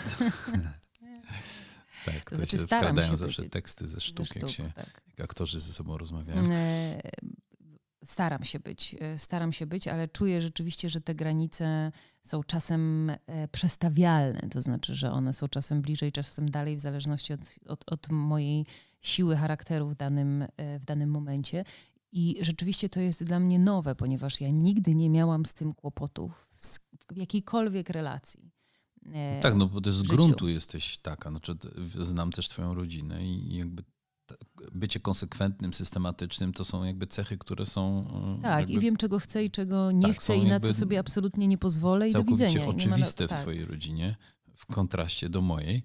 Tak, 2.05 2.29
to, 2.29 2.35
znaczy 2.35 2.51
się 2.51 2.57
staram 2.57 3.01
się 3.01 3.17
zawsze 3.17 3.41
być- 3.41 3.51
teksty 3.51 3.87
ze 3.87 4.01
sztuk, 4.01 4.27
Ze 4.27 4.39
jak, 4.39 4.49
sztuk, 4.49 4.49
się, 4.49 4.71
tak. 4.75 5.01
jak 5.17 5.19
aktorzy 5.29 5.59
ze 5.59 5.73
sobą 5.73 5.97
rozmawiają. 5.97 6.43
E, 6.51 7.01
Staram 8.05 8.43
się 8.43 8.59
być, 8.59 8.95
e, 8.99 9.17
staram 9.17 9.53
się 9.53 9.65
być, 9.65 9.87
ale 9.87 10.07
czuję 10.07 10.41
rzeczywiście, 10.41 10.89
że 10.89 11.01
te 11.01 11.15
granice 11.15 11.91
są 12.23 12.43
czasem 12.43 13.09
e, 13.09 13.47
przestawialne, 13.47 14.39
to 14.51 14.61
znaczy, 14.61 14.95
że 14.95 15.11
one 15.11 15.33
są 15.33 15.47
czasem 15.47 15.81
bliżej, 15.81 16.11
czasem 16.11 16.49
dalej, 16.49 16.75
w 16.75 16.79
zależności 16.79 17.33
od, 17.33 17.39
od, 17.65 17.83
od 17.91 18.09
mojej 18.09 18.65
siły 19.01 19.35
charakteru 19.35 19.89
w 19.89 19.95
danym, 19.95 20.45
w 20.79 20.85
danym 20.85 21.09
momencie. 21.09 21.65
I 22.15 22.37
rzeczywiście 22.41 22.89
to 22.89 22.99
jest 22.99 23.23
dla 23.23 23.39
mnie 23.39 23.59
nowe, 23.59 23.95
ponieważ 23.95 24.41
ja 24.41 24.49
nigdy 24.49 24.95
nie 24.95 25.09
miałam 25.09 25.45
z 25.45 25.53
tym 25.53 25.73
kłopotów 25.73 26.51
w 27.13 27.17
jakiejkolwiek 27.17 27.89
relacji. 27.89 28.51
E, 29.13 29.39
Tak, 29.41 29.55
no 29.55 29.67
bo 29.67 29.81
ty 29.81 29.91
z 29.91 29.95
życiu. 29.97 30.15
gruntu 30.15 30.47
jesteś 30.49 30.97
taka. 30.97 31.29
Znaczy, 31.29 31.55
znam 32.01 32.31
też 32.31 32.49
twoją 32.49 32.73
rodzinę 32.73 33.25
i 33.25 33.55
jakby 33.57 33.83
bycie 34.71 34.99
konsekwentnym, 34.99 35.73
systematycznym 35.73 36.53
to 36.53 36.65
są 36.65 36.83
jakby 36.83 37.07
cechy, 37.07 37.37
które 37.37 37.65
są 37.65 38.07
e, 38.39 38.41
Tak, 38.41 38.59
jakby 38.59 38.73
i 38.73 38.79
wiem, 38.79 38.97
czego 38.97 39.19
chcę 39.19 39.43
i 39.45 39.51
czego 39.51 39.91
nie 39.91 40.07
Tak, 40.07 40.15
chcę 40.15 40.37
i 40.37 40.45
na 40.45 40.59
co 40.59 40.73
sobie 40.73 40.99
absolutnie 40.99 41.47
nie 41.47 41.57
pozwolę 41.57 42.09
i 42.09 42.11
do 42.11 42.23
widzenia. 42.23 42.51
I 42.51 42.55
nie 42.55 42.65
ma- 42.65 42.67
oczywiste 42.75 43.27
w 43.27 43.29
tak. 43.29 43.39
twojej 43.39 43.65
rodzinie 43.65 44.15
w 44.55 44.65
kontraście 44.65 45.29
do 45.29 45.41
mojej. 45.41 45.83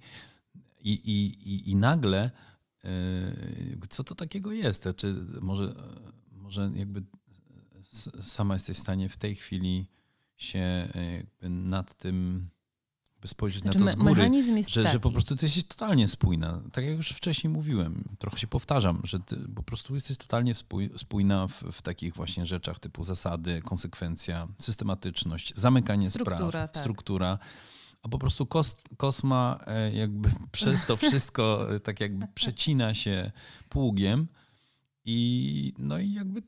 I, 0.80 0.92
i, 0.92 1.26
i, 1.54 1.70
i 1.70 1.76
nagle 1.76 2.30
co 3.88 4.04
to 4.04 4.14
takiego 4.14 4.52
jest? 4.52 4.88
Czy 4.96 5.14
może, 5.40 5.74
może 6.30 6.48
może 6.48 6.70
jakby 6.74 7.02
sama 8.22 8.54
jesteś 8.54 8.76
w 8.76 8.80
stanie 8.80 9.08
w 9.08 9.16
tej 9.16 9.34
chwili 9.34 9.90
się 10.36 10.88
jakby 11.16 11.48
nad 11.48 11.94
tym 11.94 12.48
spojrzeć 13.26 13.62
znaczy, 13.62 13.78
na 13.78 13.86
to 13.86 13.92
z 13.92 13.94
góry, 13.94 14.14
mechanizm 14.14 14.56
jest 14.56 14.70
że, 14.70 14.82
taki. 14.82 14.92
że 14.92 15.00
po 15.00 15.10
prostu 15.10 15.36
ty 15.36 15.46
jesteś 15.46 15.64
totalnie 15.64 16.08
spójna. 16.08 16.62
Tak 16.72 16.84
jak 16.84 16.96
już 16.96 17.10
wcześniej 17.10 17.52
mówiłem, 17.52 18.04
trochę 18.18 18.38
się 18.38 18.46
powtarzam, 18.46 19.00
że 19.04 19.20
ty 19.20 19.36
po 19.36 19.62
prostu 19.62 19.94
jesteś 19.94 20.16
totalnie 20.16 20.52
spójna 20.96 21.48
w, 21.48 21.62
w 21.72 21.82
takich 21.82 22.14
właśnie 22.14 22.46
rzeczach 22.46 22.78
typu 22.78 23.04
zasady, 23.04 23.62
konsekwencja, 23.62 24.48
systematyczność, 24.58 25.52
zamykanie 25.56 26.10
struktura, 26.10 26.48
spraw, 26.48 26.72
tak. 26.72 26.82
struktura. 26.82 27.38
A 28.02 28.08
po 28.08 28.18
prostu 28.18 28.46
kos, 28.46 28.76
kosma 28.96 29.58
e, 29.66 29.92
jakby 29.92 30.28
przez 30.52 30.86
to 30.86 30.96
wszystko 30.96 31.74
e, 31.74 31.80
tak 31.80 32.00
jakby 32.00 32.26
przecina 32.34 32.94
się 32.94 33.30
pługiem 33.68 34.28
i 35.04 35.72
no 35.78 35.98
i 35.98 36.12
jakby 36.12 36.42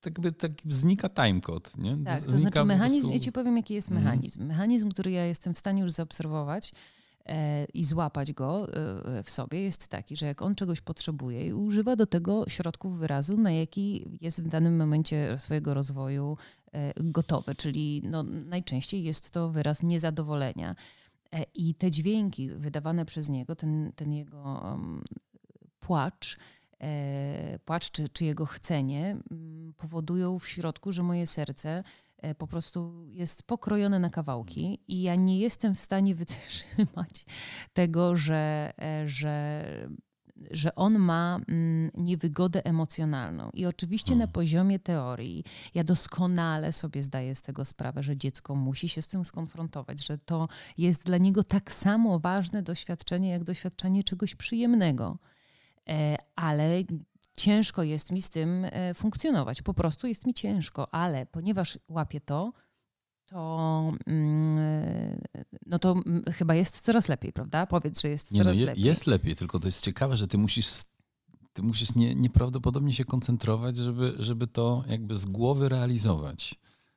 tak 0.00 0.18
jakby 0.18 0.32
tak 0.32 0.52
znika 0.68 1.08
timecode. 1.08 1.70
Nie? 1.78 1.96
Tak, 2.04 2.22
to 2.22 2.30
znaczy 2.30 2.64
mechanizm, 2.64 3.00
prostu... 3.00 3.12
ja 3.12 3.18
ci 3.18 3.32
powiem 3.32 3.56
jaki 3.56 3.74
jest 3.74 3.88
mhm. 3.88 4.04
mechanizm. 4.04 4.44
Mechanizm, 4.44 4.90
który 4.90 5.10
ja 5.10 5.26
jestem 5.26 5.54
w 5.54 5.58
stanie 5.58 5.82
już 5.82 5.92
zaobserwować 5.92 6.72
e, 7.26 7.64
i 7.64 7.84
złapać 7.84 8.32
go 8.32 8.72
e, 8.72 9.22
w 9.22 9.30
sobie 9.30 9.62
jest 9.62 9.88
taki, 9.88 10.16
że 10.16 10.26
jak 10.26 10.42
on 10.42 10.54
czegoś 10.54 10.80
potrzebuje 10.80 11.46
i 11.46 11.52
używa 11.52 11.96
do 11.96 12.06
tego 12.06 12.44
środków 12.48 12.98
wyrazu, 12.98 13.36
na 13.36 13.50
jaki 13.50 14.18
jest 14.20 14.42
w 14.42 14.48
danym 14.48 14.76
momencie 14.76 15.36
swojego 15.38 15.74
rozwoju 15.74 16.36
e, 16.72 16.92
gotowy, 16.96 17.54
czyli 17.54 18.02
no, 18.04 18.22
najczęściej 18.22 19.04
jest 19.04 19.30
to 19.30 19.48
wyraz 19.48 19.82
niezadowolenia. 19.82 20.74
E, 21.32 21.42
I 21.54 21.74
te 21.74 21.90
dźwięki 21.90 22.48
wydawane 22.48 23.04
przez 23.04 23.28
niego, 23.28 23.56
ten, 23.56 23.92
ten 23.96 24.12
jego 24.12 24.60
um, 24.64 25.04
płacz, 25.80 26.38
E, 26.82 27.58
płacz 27.64 27.90
czy, 27.90 28.08
czy 28.08 28.24
jego 28.24 28.46
chcenie 28.46 29.16
mm, 29.30 29.74
powodują 29.76 30.38
w 30.38 30.48
środku, 30.48 30.92
że 30.92 31.02
moje 31.02 31.26
serce 31.26 31.82
po 32.38 32.46
prostu 32.46 33.06
jest 33.08 33.42
pokrojone 33.42 33.98
na 33.98 34.10
kawałki 34.10 34.80
i 34.88 35.02
ja 35.02 35.14
nie 35.14 35.38
jestem 35.38 35.74
w 35.74 35.80
stanie 35.80 36.14
wytrzymać 36.24 37.24
tego, 37.72 38.16
że, 38.16 38.72
że, 39.06 39.64
że 40.50 40.74
on 40.74 40.98
ma 40.98 41.40
mm, 41.48 41.90
niewygodę 41.94 42.66
emocjonalną. 42.66 43.50
I 43.54 43.66
oczywiście 43.66 44.14
na 44.14 44.18
hmm. 44.18 44.32
poziomie 44.32 44.78
teorii 44.78 45.44
ja 45.74 45.84
doskonale 45.84 46.72
sobie 46.72 47.02
zdaję 47.02 47.34
z 47.34 47.42
tego 47.42 47.64
sprawę, 47.64 48.02
że 48.02 48.16
dziecko 48.16 48.54
musi 48.54 48.88
się 48.88 49.02
z 49.02 49.06
tym 49.06 49.24
skonfrontować, 49.24 50.06
że 50.06 50.18
to 50.18 50.48
jest 50.78 51.04
dla 51.04 51.18
niego 51.18 51.44
tak 51.44 51.72
samo 51.72 52.18
ważne 52.18 52.62
doświadczenie, 52.62 53.30
jak 53.30 53.44
doświadczenie 53.44 54.04
czegoś 54.04 54.34
przyjemnego. 54.34 55.18
E, 55.88 56.16
ale 56.36 56.82
ciężko 57.36 57.82
jest 57.82 58.12
mi 58.12 58.22
z 58.22 58.30
tym 58.30 58.64
e, 58.64 58.94
funkcjonować. 58.94 59.62
Po 59.62 59.74
prostu 59.74 60.06
jest 60.06 60.26
mi 60.26 60.34
ciężko, 60.34 60.94
ale 60.94 61.26
ponieważ 61.26 61.78
łapię 61.88 62.20
to, 62.20 62.52
to, 63.28 63.92
mm, 64.06 64.58
e, 64.58 65.44
no 65.66 65.78
to 65.78 65.92
mm, 65.92 66.22
chyba 66.32 66.54
jest 66.54 66.80
coraz 66.80 67.08
lepiej, 67.08 67.32
prawda? 67.32 67.66
Powiedz, 67.66 68.02
że 68.02 68.08
jest 68.08 68.32
nie, 68.32 68.38
coraz 68.38 68.56
no, 68.56 68.60
je, 68.60 68.66
lepiej. 68.66 68.84
Jest 68.84 69.06
lepiej, 69.06 69.36
tylko 69.36 69.58
to 69.58 69.68
jest 69.68 69.84
ciekawe, 69.84 70.16
że 70.16 70.28
ty 70.28 70.38
musisz, 70.38 70.82
ty 71.52 71.62
musisz 71.62 71.94
nie, 71.94 72.14
nieprawdopodobnie 72.14 72.94
się 72.94 73.04
koncentrować, 73.04 73.76
żeby, 73.76 74.14
żeby 74.18 74.46
to 74.46 74.84
jakby 74.88 75.16
z 75.16 75.26
głowy 75.26 75.68
realizować. 75.68 76.54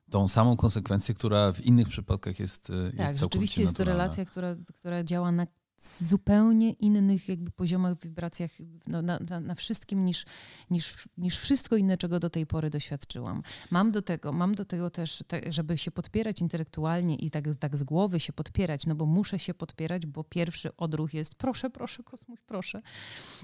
Tą 0.10 0.28
samą 0.28 0.58
konsekwencję, 0.58 1.16
która 1.16 1.52
w 1.52 1.66
innych 1.66 1.88
przypadkach 1.90 2.40
jest, 2.40 2.64
tak, 2.68 2.76
jest 2.76 2.96
całkowicie 2.96 3.20
rzeczywiście 3.20 3.62
jest 3.62 3.78
to 3.78 3.84
relacja, 3.84 4.26
która, 4.26 4.56
która 4.76 5.04
działa 5.04 5.32
na 5.32 5.48
zupełnie 5.82 6.72
innych 6.72 7.30
jakby 7.30 7.52
poziomach, 7.52 7.94
wibracjach, 8.04 8.52
no, 8.88 9.02
na, 9.02 9.20
na, 9.30 9.40
na, 9.40 9.56
wszystkim 9.56 10.06
niż, 10.06 10.26
niż, 10.70 11.10
niż 11.18 11.40
wszystko 11.40 11.76
inne, 11.76 11.98
czego 11.98 12.20
do 12.20 12.30
tej 12.30 12.46
pory 12.46 12.70
doświadczyłam. 12.70 13.44
Mam 13.72 13.92
do 13.92 14.02
tego, 14.02 14.32
mam 14.32 14.56
do 14.56 14.66
tego 14.66 14.90
też, 14.90 15.24
żeby 15.50 15.78
się 15.78 15.92
podpierać 15.92 16.42
intelektualnie 16.42 17.16
i 17.16 17.30
tak, 17.30 17.46
tak 17.60 17.78
z 17.78 17.84
głowy 17.84 18.20
się 18.20 18.34
podpierać, 18.34 18.86
no 18.86 18.96
bo 18.96 19.06
muszę 19.06 19.40
się 19.40 19.54
podpierać, 19.54 20.06
bo 20.06 20.24
pierwszy 20.24 20.76
odruch 20.78 21.14
jest 21.14 21.36
proszę, 21.36 21.70
proszę, 21.70 22.04
kosmuś, 22.04 22.40
proszę. 22.46 22.82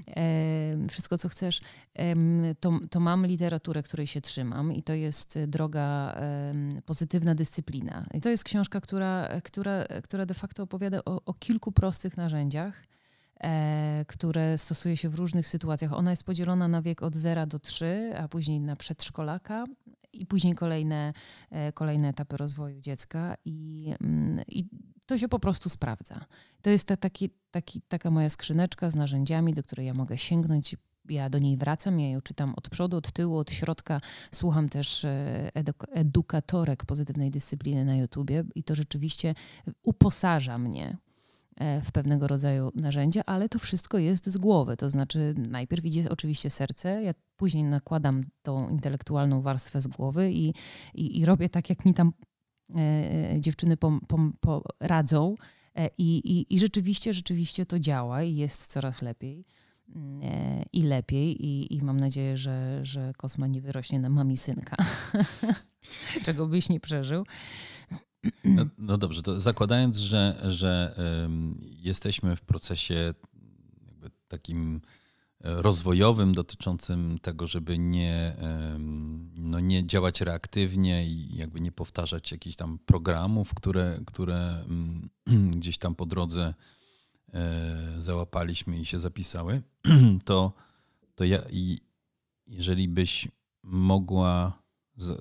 E, 0.07 0.87
wszystko, 0.89 1.17
co 1.17 1.29
chcesz. 1.29 1.61
E, 1.95 2.15
to, 2.59 2.79
to 2.89 2.99
mam 2.99 3.25
literaturę, 3.25 3.83
której 3.83 4.07
się 4.07 4.21
trzymam 4.21 4.73
i 4.73 4.83
to 4.83 4.93
jest 4.93 5.39
droga 5.47 6.13
e, 6.15 6.53
pozytywna 6.85 7.35
dyscyplina. 7.35 8.05
I 8.13 8.21
to 8.21 8.29
jest 8.29 8.43
książka, 8.43 8.81
która, 8.81 9.41
która, 9.43 9.85
która 10.03 10.25
de 10.25 10.33
facto 10.33 10.63
opowiada 10.63 11.05
o, 11.05 11.21
o 11.25 11.33
kilku 11.33 11.71
prostych 11.71 12.17
narzędziach, 12.17 12.26
narzędziach, 12.27 12.83
e, 13.39 14.05
które 14.07 14.57
stosuje 14.57 14.97
się 14.97 15.09
w 15.09 15.15
różnych 15.15 15.47
sytuacjach. 15.47 15.93
Ona 15.93 16.11
jest 16.11 16.23
podzielona 16.23 16.67
na 16.67 16.81
wiek 16.81 17.01
od 17.03 17.15
0 17.15 17.47
do 17.47 17.59
3, 17.59 18.13
a 18.17 18.27
później 18.27 18.59
na 18.59 18.75
przedszkolaka 18.75 19.65
i 20.13 20.25
później 20.25 20.55
kolejne, 20.55 21.13
e, 21.51 21.71
kolejne 21.71 22.09
etapy 22.09 22.37
rozwoju 22.37 22.81
dziecka 22.81 23.35
i, 23.45 23.93
mm, 24.01 24.45
i 24.47 24.65
to 25.05 25.17
się 25.17 25.27
po 25.27 25.39
prostu 25.39 25.69
sprawdza. 25.69 26.25
To 26.61 26.69
jest 26.69 26.87
ta, 26.87 26.97
taki, 26.97 27.29
taki, 27.51 27.81
taka 27.81 28.11
moja 28.11 28.29
skrzyneczka 28.29 28.89
z 28.89 28.95
narzędziami, 28.95 29.53
do 29.53 29.63
której 29.63 29.85
ja 29.85 29.93
mogę 29.93 30.17
sięgnąć 30.17 30.75
ja 31.09 31.29
do 31.29 31.39
niej 31.39 31.57
wracam, 31.57 31.99
ja 31.99 32.09
ją 32.09 32.21
czytam 32.21 32.53
od 32.55 32.69
przodu, 32.69 32.97
od 32.97 33.11
tyłu, 33.11 33.37
od 33.37 33.51
środka. 33.51 34.01
Słucham 34.31 34.69
też 34.69 35.05
e, 35.05 35.51
edukatorek 35.91 36.85
pozytywnej 36.85 37.31
dyscypliny 37.31 37.85
na 37.85 37.95
YouTubie 37.95 38.43
i 38.55 38.63
to 38.63 38.75
rzeczywiście 38.75 39.35
uposaża 39.83 40.57
mnie 40.57 40.97
w 41.83 41.91
pewnego 41.91 42.27
rodzaju 42.27 42.71
narzędzia, 42.75 43.21
ale 43.25 43.49
to 43.49 43.59
wszystko 43.59 43.97
jest 43.97 44.27
z 44.27 44.37
głowy. 44.37 44.77
To 44.77 44.89
znaczy, 44.89 45.33
najpierw 45.37 45.85
idzie 45.85 46.09
oczywiście 46.09 46.49
serce, 46.49 47.03
ja 47.03 47.13
później 47.37 47.63
nakładam 47.63 48.21
tą 48.41 48.69
intelektualną 48.69 49.41
warstwę 49.41 49.81
z 49.81 49.87
głowy 49.87 50.31
i, 50.31 50.53
i, 50.93 51.19
i 51.19 51.25
robię 51.25 51.49
tak, 51.49 51.69
jak 51.69 51.85
mi 51.85 51.93
tam 51.93 52.13
e, 52.75 52.79
e 53.33 53.41
dziewczyny 53.41 53.77
pom, 53.77 54.01
pom, 54.07 54.33
poradzą. 54.39 55.35
E, 55.75 55.89
I, 55.97 56.17
i, 56.17 56.55
I 56.55 56.59
rzeczywiście, 56.59 57.13
rzeczywiście 57.13 57.65
to 57.65 57.79
działa 57.79 58.23
i 58.23 58.35
jest 58.35 58.67
coraz 58.67 59.01
lepiej 59.01 59.45
mm, 59.95 60.21
e, 60.23 60.65
i 60.73 60.81
lepiej 60.81 61.45
i, 61.45 61.75
i 61.75 61.81
mam 61.81 61.99
nadzieję, 61.99 62.37
że, 62.37 62.85
że 62.85 63.13
Kosma 63.17 63.47
nie 63.47 63.61
wyrośnie 63.61 63.99
na 63.99 64.09
mami 64.09 64.37
synka, 64.37 64.75
czego 66.25 66.47
byś 66.47 66.69
nie 66.69 66.79
przeżył. 66.79 67.25
No, 68.43 68.65
no, 68.77 68.97
dobrze, 68.97 69.21
to 69.21 69.39
zakładając, 69.39 69.97
że, 69.97 70.41
że 70.47 70.99
jesteśmy 71.81 72.35
w 72.35 72.41
procesie 72.41 73.13
takim 74.27 74.81
e, 75.41 75.61
rozwojowym 75.61 76.33
dotyczącym 76.33 77.19
tego, 77.21 77.47
żeby 77.47 77.77
nie, 77.77 78.35
no 79.37 79.59
nie 79.59 79.87
działać 79.87 80.21
reaktywnie 80.21 81.07
i 81.07 81.35
jakby 81.35 81.61
nie 81.61 81.71
powtarzać 81.71 82.31
jakichś 82.31 82.55
tam 82.55 82.79
programów, 82.85 83.53
które, 83.53 83.99
które 84.05 84.65
gdzieś 85.57 85.77
tam 85.77 85.95
po 85.95 86.05
drodze 86.05 86.53
e, 87.33 87.95
załapaliśmy 87.99 88.79
i 88.79 88.85
się 88.85 88.99
zapisały, 88.99 89.61
to, 90.25 90.53
to 91.15 91.23
ja, 91.23 91.39
jeżeli 92.47 92.87
byś 92.87 93.27
mogła 93.63 94.66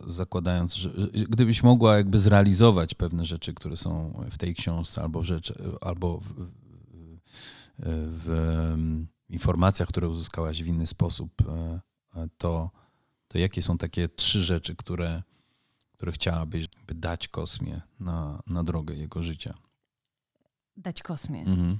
zakładając, 0.06 0.74
że 0.74 0.90
gdybyś 1.12 1.62
mogła 1.62 1.96
jakby 1.96 2.18
zrealizować 2.18 2.94
pewne 2.94 3.24
rzeczy, 3.24 3.54
które 3.54 3.76
są 3.76 4.22
w 4.30 4.38
tej 4.38 4.54
książce 4.54 5.02
albo 5.02 5.20
w, 5.20 5.24
rzeczy, 5.24 5.54
albo 5.80 6.18
w, 6.18 6.24
w, 7.78 8.22
w 9.28 9.32
informacjach, 9.32 9.88
które 9.88 10.08
uzyskałaś 10.08 10.62
w 10.62 10.66
inny 10.66 10.86
sposób, 10.86 11.32
e, 12.16 12.28
to, 12.38 12.70
to 13.28 13.38
jakie 13.38 13.62
są 13.62 13.78
takie 13.78 14.08
trzy 14.08 14.40
rzeczy, 14.40 14.76
które, 14.76 15.22
które 15.92 16.12
chciałabyś 16.12 16.66
dać 16.88 17.28
kosmie 17.28 17.80
na, 18.00 18.42
na 18.46 18.64
drogę 18.64 18.94
jego 18.94 19.22
życia? 19.22 19.54
Dać 20.76 21.02
kosmie. 21.02 21.40
Mhm. 21.40 21.78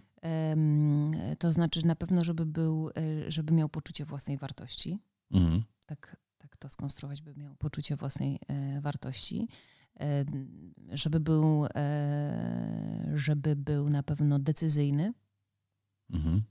To 1.38 1.52
znaczy 1.52 1.86
na 1.86 1.96
pewno, 1.96 2.24
żeby, 2.24 2.46
był, 2.46 2.90
e, 2.96 3.30
żeby 3.30 3.52
miał 3.52 3.68
poczucie 3.68 4.04
własnej 4.04 4.38
wartości. 4.38 4.98
Mhm. 5.30 5.62
Tak, 5.86 6.16
tak 6.46 6.56
to 6.56 6.68
skonstruować, 6.68 7.22
by 7.22 7.34
miał 7.34 7.54
poczucie 7.54 7.96
własnej 7.96 8.38
e, 8.48 8.80
wartości, 8.80 9.48
e, 10.00 10.24
żeby 10.92 11.20
był, 11.20 11.66
e, 11.74 13.12
żeby 13.14 13.56
był 13.56 13.88
na 13.88 14.02
pewno 14.02 14.38
decyzyjny. 14.38 15.14
Mhm. 16.10 16.42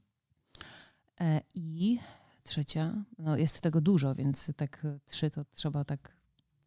I 1.54 1.98
trzecia, 2.42 3.04
no 3.18 3.36
jest 3.36 3.60
tego 3.60 3.80
dużo, 3.80 4.14
więc 4.14 4.52
tak 4.56 4.86
trzy 5.06 5.30
to 5.30 5.44
trzeba 5.44 5.84
tak 5.84 6.16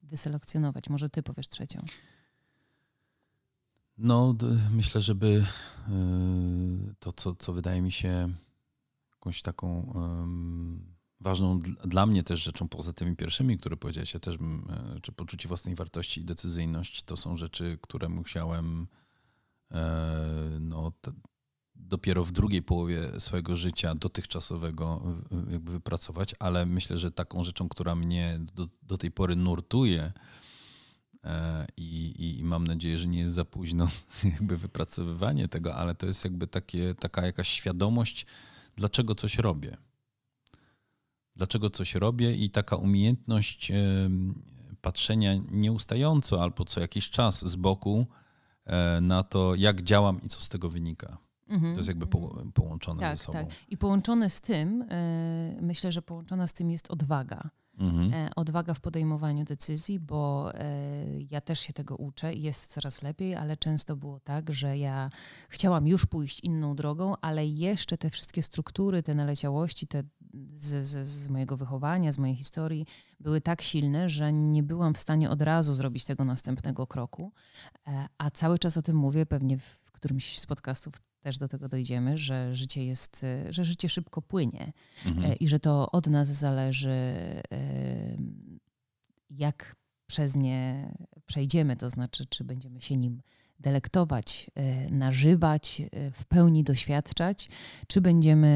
wyselekcjonować. 0.04 0.90
Może 0.90 1.10
ty 1.10 1.24
powiesz 1.24 1.50
trzecią. 1.50 1.86
No, 3.98 4.36
myślę, 4.72 5.02
żeby 5.02 5.46
to, 7.00 7.14
co, 7.14 7.36
co 7.36 7.54
wydaje 7.54 7.82
mi 7.82 7.92
się 7.92 8.34
jakąś 9.12 9.42
taką 9.42 9.94
ważną 11.22 11.60
dla 11.86 12.06
mnie 12.06 12.24
też 12.24 12.44
rzeczą 12.44 12.68
poza 12.68 12.94
tymi 12.94 13.16
pierwszymi, 13.16 13.58
które 13.58 13.78
powiedziałeś, 13.78 14.14
ja 14.14 14.20
też 14.20 14.36
e, 14.36 15.00
czy 15.02 15.12
poczucie 15.12 15.48
własnej 15.48 15.76
wartości 15.76 16.22
i 16.22 16.26
decyzyjność, 16.26 17.04
to 17.04 17.18
są 17.18 17.38
rzeczy, 17.38 17.78
które 17.82 18.10
musiałem 18.10 18.88
e, 19.72 20.58
no, 20.60 20.92
dopiero 21.76 22.24
w 22.24 22.32
drugiej 22.32 22.62
połowie 22.62 23.20
swojego 23.20 23.58
życia 23.58 23.96
dotychczasowego 23.96 25.02
jakby 25.52 25.72
wypracować, 25.72 26.36
ale 26.40 26.66
myślę, 26.66 26.98
że 26.98 27.12
taką 27.12 27.44
rzeczą, 27.44 27.70
która 27.70 27.96
mnie 27.96 28.40
do, 28.56 28.68
do 28.84 28.98
tej 28.98 29.12
pory 29.12 29.36
nurtuje 29.36 30.14
e, 31.24 31.68
i, 31.78 32.14
i, 32.40 32.44
mam 32.44 32.68
nadzieję, 32.68 32.98
że 32.98 33.08
nie 33.08 33.20
jest 33.20 33.36
za 33.36 33.46
późno 33.46 33.88
jakby 34.34 34.58
wypracowywanie 34.58 35.48
tego, 35.48 35.76
ale 35.76 35.96
to 35.96 36.06
jest 36.06 36.24
jakby 36.24 36.48
takie, 36.48 36.96
taka 36.96 37.26
jakaś 37.26 37.50
świadomość, 37.50 38.26
dlaczego 38.76 39.16
coś 39.16 39.38
robię. 39.38 39.78
Dlaczego 41.40 41.70
coś 41.70 41.96
robię 41.96 42.36
i 42.36 42.50
taka 42.50 42.76
umiejętność 42.76 43.72
patrzenia 44.82 45.34
nieustająco 45.52 46.44
albo 46.44 46.66
co 46.66 46.80
jakiś 46.80 47.10
czas 47.10 47.46
z 47.46 47.56
boku 47.56 48.06
e, 48.66 49.02
na 49.02 49.24
to, 49.24 49.56
jak 49.56 49.82
działam 49.82 50.22
i 50.24 50.30
co 50.30 50.42
z 50.42 50.50
tego 50.50 50.70
wynika. 50.70 51.18
Mhm. 51.48 51.74
To 51.74 51.80
jest 51.80 51.88
jakby 51.88 52.08
po, 52.08 52.44
połączone 52.54 53.00
tak, 53.00 53.18
ze 53.18 53.24
sobą. 53.24 53.40
Tak. 53.40 53.50
I 53.70 53.78
połączone 53.78 54.30
z 54.30 54.42
tym, 54.42 54.86
e, 54.90 55.58
myślę, 55.62 55.92
że 55.92 56.02
połączona 56.02 56.48
z 56.48 56.54
tym 56.54 56.72
jest 56.72 56.92
odwaga. 56.92 57.50
Mhm. 57.78 58.14
E, 58.14 58.30
odwaga 58.36 58.74
w 58.74 58.80
podejmowaniu 58.80 59.46
decyzji, 59.46 60.00
bo 60.00 60.52
ja 61.32 61.42
też 61.42 61.60
się 61.60 61.74
tego 61.74 61.96
uczę 61.96 62.34
i 62.34 62.42
jest 62.42 62.72
coraz 62.72 63.02
lepiej, 63.02 63.36
ale 63.36 63.58
często 63.58 63.96
było 63.96 64.20
tak, 64.20 64.54
że 64.54 64.78
ja 64.78 65.10
chciałam 65.50 65.88
już 65.88 66.06
pójść 66.06 66.40
inną 66.40 66.76
drogą, 66.76 67.14
ale 67.22 67.48
jeszcze 67.48 67.98
te 67.98 68.10
wszystkie 68.10 68.42
struktury, 68.42 69.04
te 69.04 69.16
naleciałości, 69.16 69.88
te 69.88 70.04
z, 70.54 70.86
z, 70.86 71.08
z, 71.08 71.30
mojego 71.30 71.58
wychowania, 71.58 72.12
z 72.12 72.18
mojej 72.18 72.36
historii 72.36 72.86
były 73.20 73.42
tak 73.42 73.62
silne, 73.62 74.10
że 74.10 74.34
nie 74.34 74.64
byłam 74.64 74.94
w 74.94 74.98
stanie 74.98 75.30
od 75.30 75.42
razu 75.42 75.76
zrobić 75.76 76.06
tego 76.06 76.26
następnego 76.26 76.88
kroku. 76.88 77.32
E, 77.88 78.08
a 78.18 78.32
cały 78.32 78.60
czas 78.60 78.78
o 78.78 78.82
tym 78.82 78.96
mówię, 78.96 79.26
pewnie 79.26 79.58
w 79.58 79.92
którymś 79.92 80.40
z 80.40 80.46
podcastów 80.46 80.94
też 81.20 81.38
do 81.38 81.48
tego 81.48 81.70
dojdziemy, 81.70 82.18
że 82.18 82.56
życie 82.56 82.86
jest, 82.86 83.24
e, 83.24 83.54
że 83.54 83.64
życie 83.64 83.90
szybko 83.90 84.22
płynie 84.22 84.74
mhm. 85.06 85.32
E, 85.32 85.36
i 85.36 85.48
że 85.48 85.60
to 85.60 85.92
od 85.92 86.08
nas 86.08 86.28
zależy, 86.28 87.16
jak 89.30 89.76
przez 90.08 90.36
nie 90.36 90.94
przejdziemy, 91.26 91.76
to 91.76 91.90
znaczy, 91.90 92.26
czy 92.26 92.44
będziemy 92.44 92.82
się 92.82 92.98
nim 92.98 93.22
delektować, 93.60 94.52
e, 94.56 94.90
nażywać, 94.92 95.82
e, 95.92 96.12
w 96.12 96.26
pełni 96.26 96.64
doświadczać, 96.64 97.50
czy 97.88 98.02
będziemy 98.02 98.48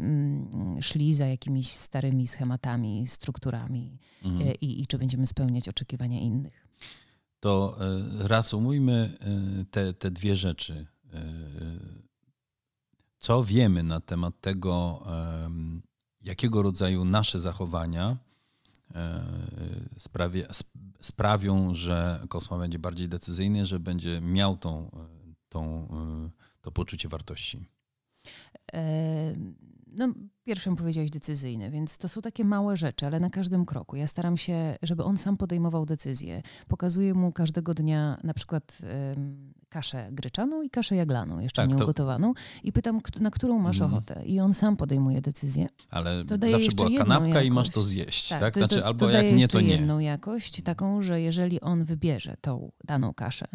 mm, 0.00 0.82
szli 0.82 1.14
za 1.14 1.26
jakimiś 1.26 1.68
starymi 1.72 2.26
schematami, 2.26 3.06
strukturami 3.06 3.98
mhm. 4.24 4.48
E, 4.48 4.52
i, 4.54 4.80
i 4.80 4.86
czy 4.86 4.98
będziemy 4.98 5.26
spełniać 5.26 5.68
oczekiwania 5.68 6.20
innych. 6.20 6.66
To 7.40 7.78
reasumujmy 8.18 9.16
te, 9.70 9.94
te 9.94 10.10
dwie 10.10 10.36
rzeczy. 10.36 10.86
Co 13.18 13.44
wiemy 13.44 13.82
na 13.82 14.00
temat 14.00 14.40
tego, 14.40 15.06
jakiego 16.20 16.62
rodzaju 16.62 17.04
nasze 17.04 17.38
zachowania 17.38 18.16
sprawia, 19.98 20.46
sprawią, 21.00 21.74
że 21.74 22.20
Kosma 22.28 22.58
będzie 22.58 22.78
bardziej 22.78 23.08
decyzyjny, 23.08 23.66
że 23.66 23.80
będzie 23.80 24.20
miał 24.20 24.56
tą, 24.56 24.90
tą, 25.48 25.88
to 26.60 26.70
poczucie 26.70 27.08
wartości? 27.08 27.66
No, 29.96 30.08
pierwszym 30.44 30.76
powiedziałeś 30.76 31.10
decyzyjny, 31.10 31.70
więc 31.70 31.98
to 31.98 32.08
są 32.08 32.22
takie 32.22 32.44
małe 32.44 32.76
rzeczy, 32.76 33.06
ale 33.06 33.20
na 33.20 33.30
każdym 33.30 33.66
kroku. 33.66 33.96
Ja 33.96 34.06
staram 34.06 34.36
się, 34.36 34.76
żeby 34.82 35.04
on 35.04 35.16
sam 35.16 35.36
podejmował 35.36 35.86
decyzje. 35.86 36.42
Pokazuję 36.68 37.14
mu 37.14 37.32
każdego 37.32 37.74
dnia 37.74 38.18
na 38.24 38.34
przykład 38.34 38.78
um, 39.14 39.52
kaszę 39.68 40.08
gryczaną 40.12 40.62
i 40.62 40.70
kaszę 40.70 40.96
jaglaną, 40.96 41.38
jeszcze 41.38 41.62
tak, 41.62 41.70
nieugotowaną 41.70 42.34
to... 42.34 42.40
i 42.64 42.72
pytam, 42.72 43.00
na 43.20 43.30
którą 43.30 43.58
masz 43.58 43.80
mm. 43.80 43.92
ochotę. 43.92 44.24
I 44.24 44.40
on 44.40 44.54
sam 44.54 44.76
podejmuje 44.76 45.20
decyzję. 45.20 45.66
Ale 45.90 46.24
to 46.24 46.38
daje 46.38 46.52
zawsze 46.52 46.72
była 46.76 46.88
kanapka 46.98 47.28
jakość. 47.28 47.46
i 47.46 47.50
masz 47.50 47.68
to 47.68 47.82
zjeść, 47.82 48.28
tak? 48.28 48.40
tak? 48.40 48.54
To, 48.54 48.60
znaczy, 48.60 48.76
to, 48.76 48.86
albo 48.86 49.06
to 49.06 49.12
jak 49.12 49.32
nie, 49.32 49.48
to 49.48 49.60
nie. 49.60 49.68
jedną 49.68 49.98
jakość, 49.98 50.62
taką, 50.62 51.02
że 51.02 51.20
jeżeli 51.20 51.60
on 51.60 51.84
wybierze 51.84 52.36
tą 52.40 52.72
daną 52.84 53.14
kaszę, 53.14 53.46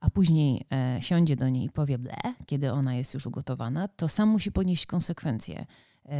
a 0.00 0.10
później 0.10 0.66
e, 0.72 0.98
siądzie 1.02 1.36
do 1.36 1.48
niej 1.48 1.64
i 1.64 1.70
powie 1.70 1.98
ble, 1.98 2.16
kiedy 2.46 2.72
ona 2.72 2.94
jest 2.94 3.14
już 3.14 3.26
ugotowana, 3.26 3.88
to 3.88 4.08
sam 4.08 4.28
musi 4.28 4.52
ponieść 4.52 4.86
konsekwencje 4.86 5.66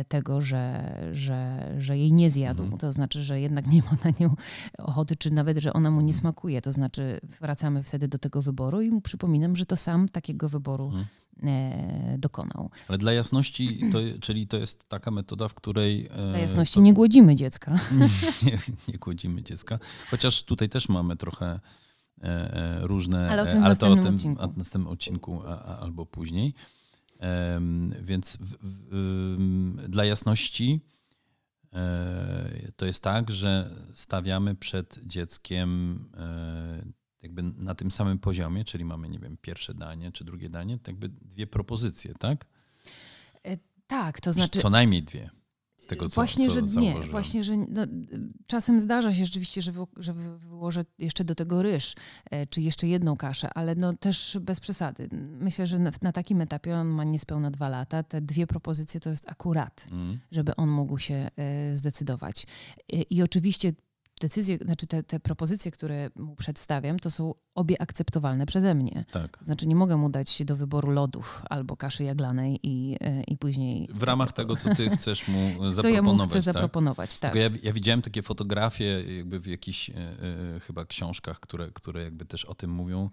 tego, 0.09 0.41
że, 0.41 0.95
że, 1.13 1.71
że 1.79 1.99
jej 1.99 2.13
nie 2.13 2.31
zjadł. 2.31 2.63
Mhm. 2.63 2.79
To 2.79 2.93
znaczy, 2.93 3.23
że 3.23 3.41
jednak 3.41 3.67
nie 3.67 3.83
ma 3.83 3.97
na 4.05 4.11
nią 4.21 4.35
ochoty, 4.79 5.17
czy 5.17 5.31
nawet, 5.31 5.59
że 5.59 5.73
ona 5.73 5.91
mu 5.91 6.01
nie 6.01 6.13
smakuje. 6.13 6.63
To 6.63 6.73
znaczy, 6.73 7.21
wracamy 7.41 7.83
wtedy 7.83 8.09
do 8.09 8.19
tego 8.19 8.43
wyboru 8.43 8.81
i 8.81 8.91
mu 8.91 9.01
przypominam, 9.01 9.57
że 9.57 9.67
to 9.67 9.77
sam 9.77 10.09
takiego 10.09 10.49
wyboru 10.49 10.85
mhm. 10.85 11.07
e, 11.43 12.19
dokonał. 12.19 12.71
Ale 12.89 12.99
dla 12.99 13.13
jasności, 13.13 13.81
to, 13.93 13.99
czyli 14.21 14.47
to 14.47 14.57
jest 14.57 14.89
taka 14.89 15.11
metoda, 15.11 15.49
w 15.49 15.55
której. 15.55 16.07
E, 16.07 16.17
dla 16.17 16.39
jasności 16.39 16.75
to... 16.75 16.81
nie 16.81 16.95
głodzimy 16.95 17.37
dziecka. 17.37 17.79
nie, 18.47 18.59
nie 18.89 18.99
głodzimy 18.99 19.43
dziecka. 19.43 19.79
Chociaż 20.11 20.43
tutaj 20.43 20.69
też 20.69 20.89
mamy 20.89 21.17
trochę 21.17 21.61
E, 22.23 22.55
e, 22.55 22.87
różne, 22.87 23.31
ale, 23.31 23.43
o 23.43 23.47
tym 23.47 23.65
ale 23.65 23.77
to 23.77 23.93
o 23.93 23.97
tym 23.97 24.19
w 24.19 24.57
następnym 24.57 24.87
odcinku 24.87 25.43
albo 25.81 26.07
później. 26.07 26.55
Więc 28.03 28.37
w, 28.37 28.57
w, 28.63 29.89
dla 29.89 30.05
jasności 30.05 30.81
e, 31.73 32.73
to 32.77 32.87
jest 32.87 33.03
tak, 33.03 33.31
że 33.31 33.77
stawiamy 33.95 34.55
przed 34.55 34.99
dzieckiem 35.07 35.99
jakby 37.23 37.43
na 37.43 37.75
tym 37.75 37.91
samym 37.91 38.19
poziomie, 38.19 38.65
czyli 38.65 38.85
mamy, 38.85 39.09
nie 39.09 39.19
wiem, 39.19 39.37
pierwsze 39.43 39.75
danie 39.75 40.13
czy 40.13 40.25
drugie 40.25 40.51
danie, 40.51 40.79
to 40.79 40.91
jakby 40.91 41.09
dwie 41.09 41.47
propozycje, 41.47 42.15
tak? 42.15 42.47
Tak, 43.87 44.21
to 44.21 44.33
znaczy. 44.33 44.61
Co 44.61 44.71
najmniej 44.71 45.03
dwie. 45.03 45.31
Z 45.81 45.87
tego, 45.87 46.09
co, 46.09 46.15
właśnie, 46.15 46.47
co 46.49 46.53
że 46.53 46.63
nie, 46.63 46.95
właśnie, 47.11 47.45
że 47.45 47.57
no, 47.57 47.87
czasem 48.47 48.81
zdarza 48.81 49.13
się 49.13 49.25
rzeczywiście, 49.25 49.63
że, 49.63 49.73
wy, 49.73 49.87
że 49.97 50.13
wyłożę 50.37 50.85
jeszcze 50.99 51.25
do 51.25 51.35
tego 51.35 51.63
ryż, 51.63 51.95
e, 52.31 52.47
czy 52.47 52.63
jeszcze 52.63 52.89
jedną 52.89 53.17
kaszę, 53.17 53.51
ale 53.55 53.75
no 53.75 53.93
też 53.93 54.39
bez 54.41 54.61
przesady. 54.61 55.09
Myślę, 55.41 55.67
że 55.67 55.79
na, 55.79 55.91
na 56.03 56.13
takim 56.13 56.41
etapie 56.41 56.77
on 56.77 56.89
ma 56.89 57.05
niespełna 57.05 57.51
dwa 57.51 57.69
lata. 57.69 58.03
Te 58.03 58.21
dwie 58.21 58.47
propozycje 58.47 59.01
to 59.01 59.11
jest 59.11 59.29
akurat, 59.29 59.87
mm. 59.91 60.19
żeby 60.33 60.57
on 60.57 60.69
mógł 60.69 60.99
się 60.99 61.31
e, 61.37 61.77
zdecydować. 61.77 62.47
E, 62.93 63.03
I 63.03 63.23
oczywiście 63.23 63.73
decyzje, 64.21 64.59
znaczy 64.65 64.87
te, 64.87 65.03
te 65.03 65.21
propozycje, 65.21 65.71
które 65.71 66.11
mu 66.17 66.37
przedstawiam, 66.37 66.99
to 66.99 67.11
są 67.11 67.35
obie 67.55 67.83
akceptowalne 67.83 68.47
przeze 68.47 68.75
mnie. 68.75 69.05
Tak. 69.11 69.39
To 69.39 69.45
znaczy 69.45 69.69
nie 69.69 69.77
mogę 69.77 69.97
mu 69.97 70.11
dać 70.11 70.43
do 70.45 70.57
wyboru 70.57 70.91
lodów 70.91 71.43
albo 71.51 71.77
kaszy 71.77 72.05
jaglanej 72.05 72.61
i, 72.63 72.97
i 73.27 73.37
później... 73.37 73.89
W 73.95 74.03
ramach 74.03 74.33
tego, 74.33 74.57
co 74.57 74.75
ty 74.75 74.91
chcesz 74.91 75.29
mu 75.29 75.49
zaproponować. 75.49 75.83
Co 75.83 75.89
ja 75.89 76.03
mu 76.03 76.19
chcę 76.19 76.33
tak? 76.33 76.43
zaproponować, 76.43 77.19
tak. 77.19 77.35
Ja, 77.35 77.51
ja, 77.63 77.73
widziałem 77.73 78.03
takie 78.03 78.23
fotografie 78.23 79.17
jakby 79.17 79.41
w 79.41 79.47
jakichś 79.47 79.91
e, 79.91 79.95
e, 79.95 80.61
chyba 80.61 80.85
książkach, 80.85 81.41
które, 81.41 81.71
które 81.71 82.05
jakby 82.05 82.25
też 82.25 82.45
o 82.45 82.55
tym 82.55 82.71
mówią, 82.71 83.11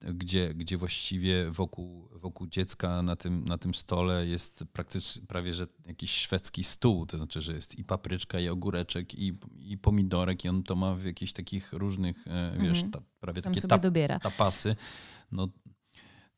gdzie, 0.00 0.54
gdzie 0.54 0.76
właściwie 0.76 1.50
wokół, 1.50 2.08
wokół 2.12 2.46
dziecka 2.46 3.02
na 3.02 3.16
tym, 3.16 3.44
na 3.44 3.58
tym 3.58 3.74
stole 3.74 4.26
jest 4.26 4.64
praktycznie 4.72 5.22
prawie 5.26 5.54
że 5.54 5.66
jakiś 5.86 6.10
szwedzki 6.10 6.64
stół, 6.64 7.06
to 7.06 7.16
znaczy, 7.16 7.42
że 7.42 7.52
jest 7.52 7.78
i 7.78 7.84
papryczka, 7.84 8.40
i 8.40 8.48
ogóreczek, 8.48 9.14
i, 9.14 9.38
i 9.58 9.78
pomidorek, 9.78 10.44
i 10.44 10.48
on 10.48 10.62
to 10.62 10.76
ma 10.76 10.94
w 10.94 11.04
jakichś 11.04 11.32
takich 11.32 11.72
różnych, 11.72 12.26
e, 12.26 12.56
wiesz, 12.60 12.82
mhm. 12.82 12.90
ta, 12.90 13.00
prawie 13.20 13.42
Sam 13.42 13.54
takie 13.54 13.68
tap, 13.68 13.82
tapasy. 14.22 14.76
No, 15.32 15.48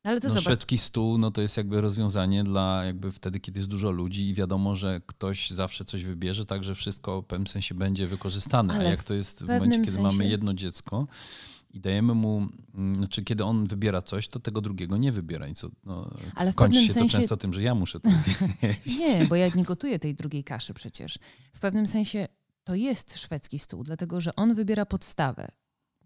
ale 0.05 0.21
to 0.21 0.29
no, 0.29 0.41
szwedzki 0.41 0.79
stół 0.79 1.19
no, 1.19 1.31
to 1.31 1.43
jest 1.43 1.57
jakby 1.57 1.81
rozwiązanie 1.81 2.45
dla 2.45 2.85
jakby 2.85 3.13
wtedy, 3.13 3.41
kiedy 3.41 3.59
jest 3.59 3.71
dużo 3.71 3.91
ludzi 3.91 4.29
i 4.29 4.35
wiadomo, 4.35 4.77
że 4.77 5.01
ktoś 5.07 5.51
zawsze 5.51 5.85
coś 5.85 6.05
wybierze, 6.05 6.47
tak 6.47 6.65
że 6.65 6.75
wszystko 6.75 7.23
w 7.23 7.27
pewnym 7.27 7.47
sensie 7.47 7.75
będzie 7.75 8.07
wykorzystane. 8.07 8.75
Ale 8.75 8.87
A 8.87 8.91
jak 8.91 9.03
to 9.03 9.15
jest 9.15 9.43
w, 9.43 9.45
w 9.45 9.49
momencie, 9.49 9.79
kiedy 9.79 9.93
sensie... 9.93 10.03
mamy 10.03 10.29
jedno 10.29 10.55
dziecko, 10.55 11.07
i 11.73 11.81
dajemy 11.81 12.15
mu, 12.15 12.49
mm, 12.75 12.95
znaczy 12.95 13.25
kiedy 13.25 13.45
on 13.45 13.67
wybiera 13.67 14.03
coś, 14.03 14.29
to 14.29 14.41
tego 14.41 14.61
drugiego 14.61 14.97
nie 14.97 15.13
wybiera. 15.13 15.49
I 15.49 15.55
co, 15.55 15.69
no, 15.85 16.11
Ale 16.35 16.53
w 16.53 16.55
kończy 16.55 16.83
się 16.83 16.93
sensie... 16.93 17.17
to 17.17 17.21
często 17.21 17.37
tym, 17.37 17.53
że 17.53 17.63
ja 17.63 17.75
muszę 17.75 18.01
to 18.01 18.11
zjeść. 18.23 19.01
nie, 19.01 19.27
bo 19.27 19.37
ja 19.37 19.49
nie 19.55 19.65
gotuję 19.65 19.99
tej 19.99 20.15
drugiej 20.15 20.45
kaszy 20.45 20.75
przecież. 20.75 21.19
W 21.53 21.61
pewnym 21.61 21.87
sensie 21.87 22.29
to 22.65 22.75
jest 22.75 23.19
szwedzki 23.19 23.59
stół, 23.59 23.85
dlatego 23.85 24.21
że 24.21 24.37
on 24.37 24.55
wybiera 24.55 24.87
podstawę. 24.87 25.49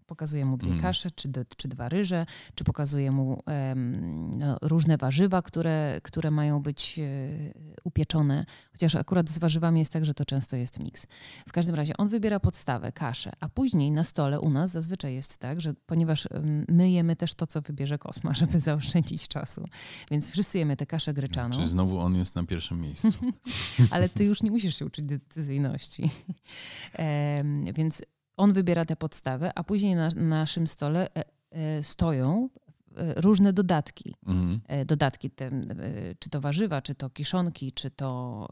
Pokazuje 0.07 0.45
mu 0.45 0.57
dwie 0.57 0.69
mm. 0.69 0.81
kasze, 0.81 1.11
czy, 1.11 1.29
czy 1.57 1.67
dwa 1.67 1.89
ryże, 1.89 2.25
czy 2.55 2.63
pokazuje 2.63 3.11
mu 3.11 3.43
um, 3.47 4.31
no, 4.37 4.57
różne 4.61 4.97
warzywa, 4.97 5.41
które, 5.41 5.99
które 6.03 6.31
mają 6.31 6.61
być 6.61 6.99
e, 6.99 7.03
upieczone. 7.83 8.45
Chociaż 8.71 8.95
akurat 8.95 9.29
z 9.29 9.37
warzywami 9.37 9.79
jest 9.79 9.93
tak, 9.93 10.05
że 10.05 10.13
to 10.13 10.25
często 10.25 10.55
jest 10.55 10.79
miks. 10.79 11.07
W 11.47 11.51
każdym 11.51 11.75
razie 11.75 11.97
on 11.97 12.09
wybiera 12.09 12.39
podstawę, 12.39 12.91
kaszę, 12.91 13.31
a 13.39 13.49
później 13.49 13.91
na 13.91 14.03
stole 14.03 14.39
u 14.39 14.49
nas 14.49 14.71
zazwyczaj 14.71 15.13
jest 15.13 15.37
tak, 15.37 15.61
że 15.61 15.73
ponieważ 15.85 16.27
my 16.67 16.91
jemy 16.91 17.15
też 17.15 17.33
to, 17.33 17.47
co 17.47 17.61
wybierze 17.61 17.97
Kosma, 17.97 18.33
żeby 18.41 18.59
zaoszczędzić 18.59 19.27
czasu. 19.27 19.65
Więc 20.11 20.31
wszyscy 20.31 20.57
jemy 20.57 20.77
tę 20.77 20.85
kaszę 20.85 21.13
gryczaną. 21.13 21.55
Czyli 21.55 21.69
znowu 21.69 21.99
on 21.99 22.15
jest 22.15 22.35
na 22.35 22.43
pierwszym 22.43 22.81
miejscu. 22.81 23.13
Ale 23.91 24.09
ty 24.09 24.25
już 24.25 24.43
nie 24.43 24.51
musisz 24.51 24.79
się 24.79 24.85
uczyć 24.85 25.05
decyzyjności. 25.05 26.09
więc 27.77 28.01
on 28.37 28.53
wybiera 28.53 28.85
tę 28.85 28.95
podstawę, 28.95 29.51
a 29.55 29.63
później 29.63 29.95
na 29.95 30.09
naszym 30.15 30.67
stole 30.67 31.07
e, 31.15 31.23
e, 31.51 31.83
stoją 31.83 32.49
e, 32.97 33.21
różne 33.21 33.53
dodatki. 33.53 34.15
Mhm. 34.27 34.61
Dodatki, 34.85 35.29
te, 35.29 35.51
czy 36.19 36.29
to 36.29 36.41
warzywa, 36.41 36.81
czy 36.81 36.95
to 36.95 37.09
kiszonki, 37.09 37.71
czy 37.71 37.91
to 37.91 38.47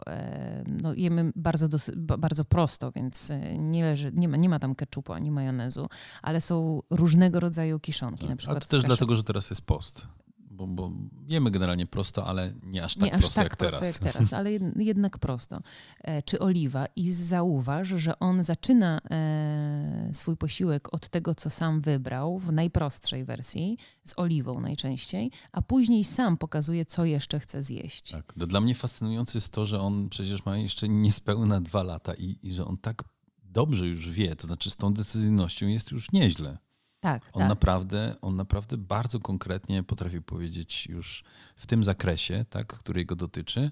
no, 0.67 0.93
jemy 0.93 1.32
bardzo, 1.36 1.67
dosy, 1.67 1.93
ba- 1.98 2.17
bardzo 2.17 2.45
prosto, 2.45 2.91
więc 2.91 3.32
nie, 3.58 3.84
leży, 3.84 4.12
nie, 4.13 4.28
ma, 4.28 4.38
nie 4.38 4.50
ma 4.50 4.60
tam 4.60 4.76
keczupu 4.76 5.13
ani 5.13 5.32
majonezu, 5.32 5.88
ale 6.21 6.41
są 6.41 6.82
różnego 6.89 7.39
rodzaju 7.39 7.80
kiszonki. 7.80 8.24
Na 8.24 8.28
Tak. 8.28 8.34
A 8.34 8.38
przykład 8.38 8.65
to 8.65 8.69
też 8.69 8.84
dlatego, 8.84 9.15
że 9.15 9.24
teraz 9.24 9.50
jest 9.50 9.65
post. 9.65 10.08
Bo, 10.56 10.68
bo 10.68 10.91
jemy 11.28 11.52
generalnie 11.52 11.86
prosto, 11.88 12.26
ale 12.28 12.54
nie 12.63 12.84
aż 12.84 12.96
tak 12.96 13.04
nie 13.04 13.13
aż 13.13 13.20
prosto 13.20 13.36
tak 13.36 13.44
jak 13.44 13.58
prosto 13.58 13.80
teraz. 13.80 14.02
jak 14.02 14.13
teraz, 14.13 14.34
ale 14.34 14.50
jed- 14.50 14.80
jednak 14.82 15.18
prosto. 15.20 15.62
E, 16.04 16.24
Czy 16.24 16.39
oliwa 16.39 16.86
i 16.96 17.12
zauważ, 17.13 17.88
że 17.88 18.20
on 18.20 18.44
zaczyna 18.44 19.00
e, 19.12 20.10
swój 20.13 20.38
posiłek 20.38 20.94
od 20.94 21.10
tego, 21.10 21.36
co 21.36 21.50
sam 21.50 21.82
wybrał 21.82 22.39
w 22.39 22.52
najprostszej 22.52 23.26
wersji, 23.26 23.78
z 24.06 24.13
oliwą 24.18 24.60
najczęściej, 24.60 25.32
a 25.52 25.62
później 25.62 26.04
sam 26.04 26.38
pokazuje, 26.38 26.86
co 26.86 27.06
jeszcze 27.06 27.39
chce 27.39 27.62
zjeść. 27.62 28.12
Tak. 28.12 28.34
Dla 28.38 28.62
mnie 28.62 28.76
fascynujące 28.76 29.38
jest 29.38 29.54
to, 29.54 29.65
że 29.65 29.80
on 29.80 30.10
przecież 30.10 30.46
ma 30.46 30.58
jeszcze 30.58 30.89
niespełna 30.89 31.62
dwa 31.62 31.84
lata 31.84 32.13
i, 32.13 32.38
i 32.44 32.52
że 32.52 32.65
on 32.65 32.78
tak 32.78 33.04
dobrze 33.44 33.88
już 33.88 34.10
wie, 34.10 34.36
to 34.36 34.48
znaczy 34.48 34.72
z 34.72 34.78
tą 34.78 34.94
decyzyjnością 34.94 35.68
jest 35.68 35.91
już 35.91 36.12
nieźle. 36.12 36.58
Tak, 37.06 37.30
On, 37.34 37.39
tak. 37.39 37.50
naprawdę, 37.50 38.15
on 38.22 38.36
naprawdę 38.36 38.78
bardzo 38.78 39.20
konkretnie 39.20 39.84
potrafi 39.84 40.22
powiedzieć 40.22 40.88
już 40.88 41.24
w 41.56 41.68
tym 41.68 41.84
zakresie, 41.84 42.46
tak, 42.50 42.68
który 42.68 43.06
go 43.06 43.15
dotyczy, 43.15 43.72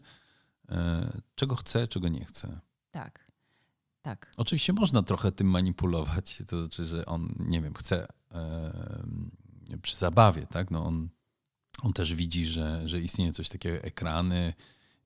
e, 0.70 1.22
czego 1.36 1.56
chce, 1.56 1.88
czego 1.88 2.10
nie 2.10 2.26
chce. 2.26 2.60
tak. 2.92 3.34
Tak. 4.02 4.32
Oczywiście 4.38 4.74
można 4.74 5.04
trochę 5.04 5.32
tym 5.32 5.48
manipulować, 5.48 6.38
to 6.50 6.60
znaczy, 6.60 6.86
że 6.86 7.06
on, 7.06 7.36
nie 7.40 7.62
wiem, 7.62 7.74
chce 7.74 8.08
e, 8.32 9.78
przy 9.82 9.96
zabawie, 9.96 10.48
tak? 10.48 10.72
No 10.72 10.86
on, 10.86 11.10
on 11.84 11.94
też 11.94 12.16
widzi, 12.16 12.46
że, 12.46 12.90
że 12.90 13.02
istnieje 13.02 13.34
coś 13.34 13.50
takiego, 13.50 13.78
ekrany, 13.78 14.54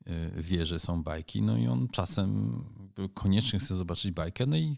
e, 0.06 0.42
wie, 0.42 0.66
że 0.66 0.80
są 0.80 1.04
bajki, 1.04 1.42
no 1.42 1.58
i 1.58 1.68
on 1.68 1.88
czasem 1.88 2.64
koniecznie 3.14 3.60
chce 3.60 3.76
zobaczyć 3.76 4.12
bajkę, 4.12 4.46
no 4.46 4.58
i 4.58 4.78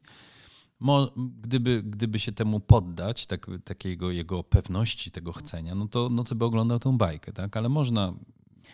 mo, 0.80 1.12
gdyby, 1.42 1.84
gdyby 1.84 2.20
się 2.20 2.32
temu 2.32 2.60
poddać, 2.60 3.26
tak, 3.26 3.48
takiego 3.64 4.12
jego 4.12 4.44
pewności 4.44 5.12
tego 5.12 5.34
chcenia, 5.34 5.76
no 5.76 5.88
to, 5.88 6.10
no 6.10 6.24
to 6.24 6.36
by 6.36 6.46
oglądał 6.46 6.80
tę 6.80 6.98
bajkę, 6.98 7.34
tak? 7.34 7.58
Ale 7.58 7.70
można 7.70 8.14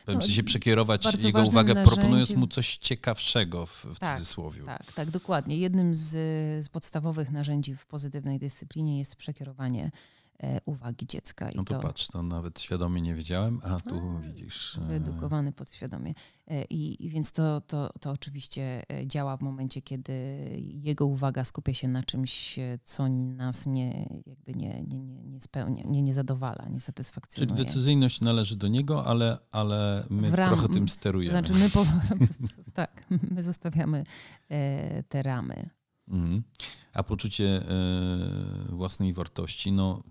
No, 0.07 0.21
sensie 0.21 0.43
przekierować 0.43 1.23
jego 1.23 1.43
uwagę, 1.43 1.73
proponując 1.73 2.29
narzędziem- 2.29 2.39
mu 2.39 2.47
coś 2.47 2.77
ciekawszego 2.77 3.65
w, 3.65 3.85
w 3.85 3.99
Tak, 3.99 4.17
cudzysłowie. 4.17 4.63
Tak, 4.65 4.91
tak, 4.93 5.09
dokładnie. 5.11 5.57
Jednym 5.57 5.95
z, 5.95 6.09
z 6.65 6.69
podstawowych 6.69 7.31
narzędzi 7.31 7.75
w 7.75 7.85
pozytywnej 7.85 8.39
dyscyplinie 8.39 8.99
jest 8.99 9.15
przekierowanie 9.15 9.91
uwagi 10.65 11.07
dziecka. 11.07 11.51
I 11.51 11.55
No 11.55 11.63
to, 11.63 11.73
to 11.75 11.79
patrz, 11.87 12.07
to 12.07 12.23
nawet 12.23 12.59
świadomie 12.59 13.01
nie 13.01 13.13
wiedziałem, 13.15 13.61
a 13.63 13.79
tu 13.79 13.95
A, 14.17 14.19
widzisz. 14.21 14.77
e, 14.77 14.81
wyedukowany 14.81 15.51
podświadomie. 15.51 16.13
E, 16.47 16.63
I, 16.65 17.05
i 17.05 17.09
więc 17.09 17.31
to, 17.31 17.61
to, 17.61 17.93
to 17.99 18.11
oczywiście 18.11 18.83
e, 18.91 19.07
działa 19.07 19.37
w 19.37 19.41
momencie, 19.41 19.81
kiedy 19.81 20.13
jego 20.59 21.05
uwaga 21.05 21.43
skupia 21.43 21.73
się 21.73 21.87
na 21.87 22.03
czymś, 22.03 22.59
e, 22.59 22.79
co 22.83 23.09
nas 23.09 23.65
nie, 23.65 24.09
jakby 24.25 24.53
nie, 24.53 24.83
nie, 24.83 24.99
nie, 24.99 25.23
nie 25.23 25.41
spełnia, 25.41 25.83
nie, 25.85 26.01
nie 26.01 26.13
zadowala, 26.13 26.63
nie 26.63 26.69
Czyli 26.69 26.81
satysfakcjonuje. 26.81 27.65
decyzyjność 27.65 28.21
należy 28.21 28.55
do 28.55 28.67
niego, 28.67 29.05
ale, 29.05 29.37
ale 29.51 30.05
my 30.09 30.31
ram- 30.31 30.47
trochę 30.49 30.69
tym 30.69 30.89
sterujemy. 30.89 31.31
znaczy 31.31 31.53
my, 31.53 31.69
po, 31.69 31.85
tak, 32.73 33.05
my 33.31 33.43
zostawiamy 33.43 34.03
e, 34.49 35.03
te 35.03 35.23
ramy. 35.23 35.69
Mhm. 36.07 36.43
A 36.93 37.03
poczucie 37.03 37.45
e, 37.45 38.75
własnej 38.75 39.13
wartości, 39.13 39.71
no 39.71 40.03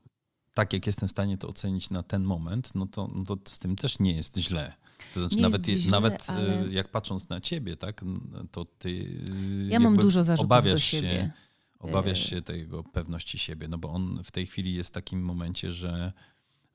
tak 0.55 0.73
jak 0.73 0.87
jestem 0.87 1.09
w 1.09 1.11
stanie 1.11 1.38
to 1.38 1.49
ocenić 1.49 1.90
na 1.90 2.03
ten 2.03 2.25
moment, 2.25 2.75
no 2.75 2.87
to, 2.87 3.11
no 3.14 3.25
to 3.25 3.37
z 3.47 3.59
tym 3.59 3.77
też 3.77 3.99
nie 3.99 4.12
jest 4.12 4.38
źle. 4.38 4.73
To 5.14 5.21
znaczy 5.21 5.37
Nie 5.37 5.43
nawet, 5.43 5.67
źle, 5.67 5.90
nawet 5.90 6.31
e, 6.31 6.33
ale- 6.33 6.69
jak 6.73 6.88
patrząc 6.90 7.29
na 7.29 7.40
ciebie, 7.40 7.77
tak, 7.77 8.05
to 8.51 8.64
ty 8.64 9.21
Ja 9.69 9.81
mam 9.81 9.97
dużo 9.97 10.23
zarzutów 10.23 10.45
obawiasz 10.45 10.85
siebie. 10.85 11.09
Się, 11.09 11.31
obawiasz 11.79 12.23
E. 12.25 12.29
się 12.29 12.43
tego 12.43 12.85
pewności 12.85 13.38
siebie, 13.38 13.69
no 13.69 13.79
bo 13.79 13.88
on 13.90 14.21
w 14.25 14.31
tej 14.31 14.47
chwili 14.47 14.75
jest 14.75 14.90
w 14.90 14.93
takim 14.93 15.23
momencie, 15.23 15.73
że, 15.73 16.12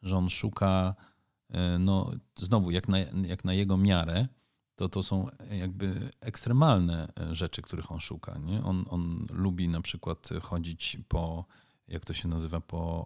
że 0.02 0.18
on 0.18 0.30
szuka, 0.30 0.96
e, 1.50 1.80
no 1.80 2.12
znowu, 2.36 2.72
jak 2.72 2.88
na, 2.88 2.98
jak 3.28 3.46
na 3.46 3.54
jego 3.54 3.78
miarę, 3.78 4.28
to 4.76 4.89
to 4.89 5.04
są 5.04 5.28
jakby 5.52 6.10
ekstremalne 6.22 7.12
rzeczy, 7.32 7.62
których 7.62 7.92
on 7.92 8.00
szuka. 8.00 8.38
Nie? 8.38 8.63
On, 8.63 8.86
on 8.89 9.28
lubi 9.32 9.68
na 9.70 9.82
przykład 9.82 10.30
chodzić 10.42 10.98
po, 11.08 11.46
jak 11.89 12.06
to 12.06 12.13
się 12.13 12.28
nazywa, 12.28 12.62
po, 12.62 13.06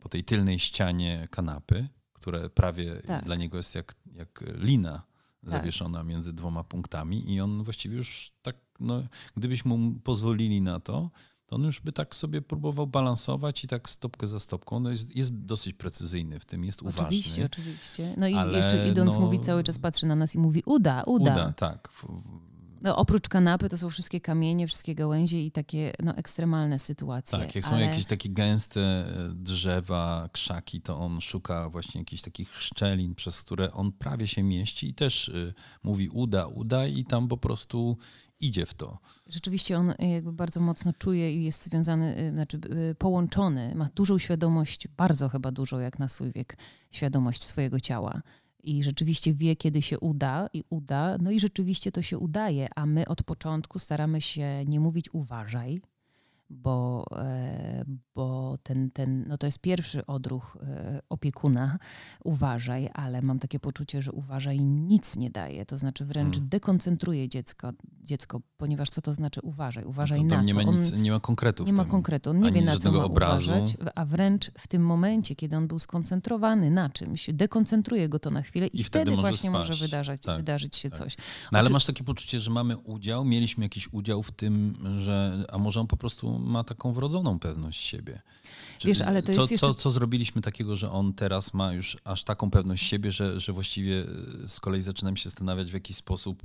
po 0.00 0.08
tej 0.08 0.24
tylnej 0.24 0.58
ścianie 0.58 1.28
kanapy, 1.30 1.88
które 2.12 2.50
prawie 2.50 3.02
Tak. 3.06 3.24
dla 3.24 3.36
niego 3.36 3.56
jest 3.56 3.74
jak, 3.74 3.94
jak 4.12 4.44
lina 4.54 5.02
zawieszona 5.42 6.04
między 6.04 6.32
dwoma 6.32 6.64
punktami 6.64 7.34
i 7.34 7.40
on 7.40 7.64
właściwie 7.64 7.96
już 7.96 8.32
tak, 8.42 8.56
no, 8.80 9.02
gdybyśmy 9.36 9.76
mu 9.76 10.00
pozwolili 10.00 10.62
na 10.62 10.80
to, 10.80 11.10
to 11.46 11.56
on 11.56 11.62
już 11.62 11.80
by 11.80 11.92
tak 11.92 12.16
sobie 12.16 12.42
próbował 12.42 12.86
balansować 12.86 13.64
i 13.64 13.68
tak 13.68 13.90
stopkę 13.90 14.28
za 14.28 14.40
stopką. 14.40 14.80
No 14.80 14.90
jest, 14.90 15.16
jest 15.16 15.44
dosyć 15.44 15.74
precyzyjny 15.74 16.40
w 16.40 16.44
tym, 16.44 16.64
jest 16.64 16.82
uważny. 16.82 17.02
Oczywiście, 17.02 17.44
oczywiście. 17.44 18.14
No 18.16 18.28
i 18.28 18.34
jeszcze 18.52 18.88
idąc 18.88 19.14
no- 19.14 19.20
mówi 19.20 19.40
cały 19.40 19.64
czas, 19.64 19.78
patrzy 19.78 20.06
na 20.06 20.16
nas 20.16 20.34
i 20.34 20.38
mówi 20.38 20.62
uda, 20.66 21.02
uda. 21.02 21.32
Uda, 21.32 21.52
tak. 21.52 21.88
No, 22.82 22.96
oprócz 22.96 23.28
kanapy 23.28 23.68
to 23.68 23.78
są 23.78 23.90
wszystkie 23.90 24.20
kamienie, 24.20 24.68
wszystkie 24.68 24.94
gałęzie 24.94 25.44
i 25.44 25.50
takie 25.50 25.92
no, 26.02 26.16
ekstremalne 26.16 26.78
sytuacje. 26.78 27.38
Tak, 27.38 27.54
jak 27.54 27.64
są 27.64 27.74
ale... 27.74 27.84
jakieś 27.84 28.06
takie 28.06 28.28
gęste 28.28 28.80
e, 28.80 29.32
drzewa, 29.34 30.28
krzaki, 30.32 30.80
to 30.80 30.98
on 30.98 31.20
szuka 31.20 31.68
właśnie 31.68 32.00
jakichś 32.00 32.22
takich 32.22 32.56
szczelin, 32.58 33.14
przez 33.14 33.42
które 33.42 33.72
on 33.72 33.92
prawie 33.92 34.28
się 34.28 34.42
mieści 34.42 34.88
i 34.88 34.94
też 34.94 35.28
y, 35.28 35.54
mówi 35.82 36.08
uda, 36.08 36.46
uda 36.46 36.86
i 36.86 37.04
tam 37.04 37.28
po 37.28 37.36
prostu 37.36 37.96
idzie 38.40 38.66
w 38.66 38.74
to. 38.74 38.98
Rzeczywiście 39.26 39.78
on 39.78 39.90
y, 39.90 39.96
jakby 40.00 40.32
bardzo 40.32 40.60
mocno 40.60 40.92
czuje 40.92 41.34
i 41.34 41.44
jest 41.44 41.64
związany, 41.64 42.30
znaczy 42.32 42.58
połączony, 42.98 43.74
ma 43.74 43.88
dużą 43.94 44.18
świadomość, 44.18 44.88
bardzo 44.88 45.28
chyba 45.28 45.52
dużo 45.52 45.80
jak 45.80 45.98
na 45.98 46.08
swój 46.08 46.32
wiek, 46.32 46.56
świadomość 46.90 47.44
swojego 47.44 47.80
ciała. 47.80 48.22
I 48.64 48.82
rzeczywiście 48.82 49.34
wie, 49.34 49.56
kiedy 49.56 49.82
się 49.82 49.98
uda 49.98 50.48
i 50.52 50.64
uda, 50.70 51.18
no 51.20 51.30
i 51.30 51.40
rzeczywiście 51.40 51.92
to 51.92 52.02
się 52.02 52.18
udaje, 52.18 52.68
a 52.76 52.86
my 52.86 53.08
od 53.08 53.22
początku 53.22 53.78
staramy 53.78 54.20
się 54.20 54.64
nie 54.64 54.80
mówić 54.80 55.06
uważaj, 55.12 55.80
bo, 56.50 57.04
e, 57.16 57.84
bo 58.14 58.58
ten, 58.62 58.90
ten, 58.90 59.24
no 59.28 59.38
to 59.38 59.46
jest 59.46 59.58
pierwszy 59.58 60.06
odruch 60.06 60.56
e, 60.62 61.00
opiekuna, 61.08 61.78
uważaj, 62.24 62.88
ale 62.94 63.22
mam 63.22 63.38
takie 63.38 63.60
poczucie, 63.60 64.02
że 64.02 64.12
uważaj 64.12 64.60
nic 64.64 65.16
nie 65.16 65.30
daje, 65.30 65.66
to 65.66 65.78
znaczy 65.78 66.04
wręcz 66.04 66.34
Hmm. 66.34 66.48
dekoncentruje 66.48 67.28
dziecko, 67.28 67.72
dziecko, 68.02 68.40
ponieważ 68.56 68.90
co 68.90 69.02
to 69.02 69.14
znaczy 69.14 69.40
uważaj, 69.42 69.84
uważaj 69.84 70.18
Tam, 70.18 70.28
na 70.28 70.36
tam 70.36 70.46
nie, 70.46 70.52
co. 70.54 70.62
ma 70.62 70.68
On 70.70 70.76
nic, 70.76 70.92
nie 70.92 71.10
ma 71.10 71.20
konkretów. 71.20 71.66
nie 71.66 71.72
ma 71.72 71.84
konkretu, 71.84 72.30
on 72.30 72.40
nie 72.40 72.52
wie 72.52 72.62
na 72.62 72.76
co 72.78 72.92
ma 72.92 73.04
obrazu. 73.04 73.50
uważać, 73.52 73.76
a 73.94 74.04
wręcz 74.04 74.50
w 74.58 74.68
tym 74.68 74.82
momencie, 74.86 75.36
kiedy 75.36 75.56
on 75.56 75.68
był 75.68 75.78
skoncentrowany 75.78 76.70
na 76.70 76.90
czymś, 76.90 77.30
dekoncentruje 77.32 78.08
go 78.08 78.18
to 78.18 78.30
na 78.30 78.42
chwilę 78.42 78.66
i, 78.66 78.80
I 78.80 78.84
wtedy 78.84 79.10
może 79.10 79.20
właśnie 79.22 79.50
może 79.50 79.64
spaść. 79.64 79.80
wydarzać, 79.82 80.20
Tak, 80.20 80.36
wydarzyć 80.36 80.76
się 80.76 80.90
tak. 80.90 80.98
coś. 80.98 81.16
No 81.52 81.58
ale 81.58 81.62
Oczy- 81.66 81.72
masz 81.72 81.84
takie 81.86 82.04
poczucie, 82.04 82.40
że 82.40 82.50
mamy 82.50 82.76
udział, 82.78 83.24
mieliśmy 83.24 83.64
jakiś 83.64 83.88
udział 83.92 84.22
w 84.22 84.30
tym, 84.30 84.76
że, 84.98 85.44
a 85.52 85.58
może 85.58 85.80
on 85.80 85.86
po 85.86 85.96
prostu 85.96 86.39
ma 86.40 86.64
taką 86.64 86.92
wrodzoną 86.92 87.38
pewność 87.38 87.80
siebie. 87.80 88.20
Czy- 88.78 88.88
Wiesz, 88.88 89.00
ale 89.00 89.22
to 89.22 89.32
co, 89.34 89.40
jest 89.40 89.52
jeszcze- 89.52 89.66
co, 89.66 89.74
co 89.74 89.90
zrobiliśmy 89.90 90.42
takiego, 90.42 90.76
że 90.76 90.90
on 90.90 91.14
teraz 91.14 91.54
ma 91.54 91.72
już 91.72 91.96
aż 92.04 92.24
taką 92.24 92.50
pewność 92.50 92.86
siebie, 92.86 93.12
że, 93.12 93.40
że 93.40 93.52
właściwie 93.52 94.02
e, 94.44 94.48
z 94.48 94.60
kolei 94.60 94.82
zaczynam 94.82 95.16
się 95.16 95.28
zastanawiać 95.28 95.70
w 95.70 95.74
jakiś 95.74 95.96
sposób, 95.96 96.42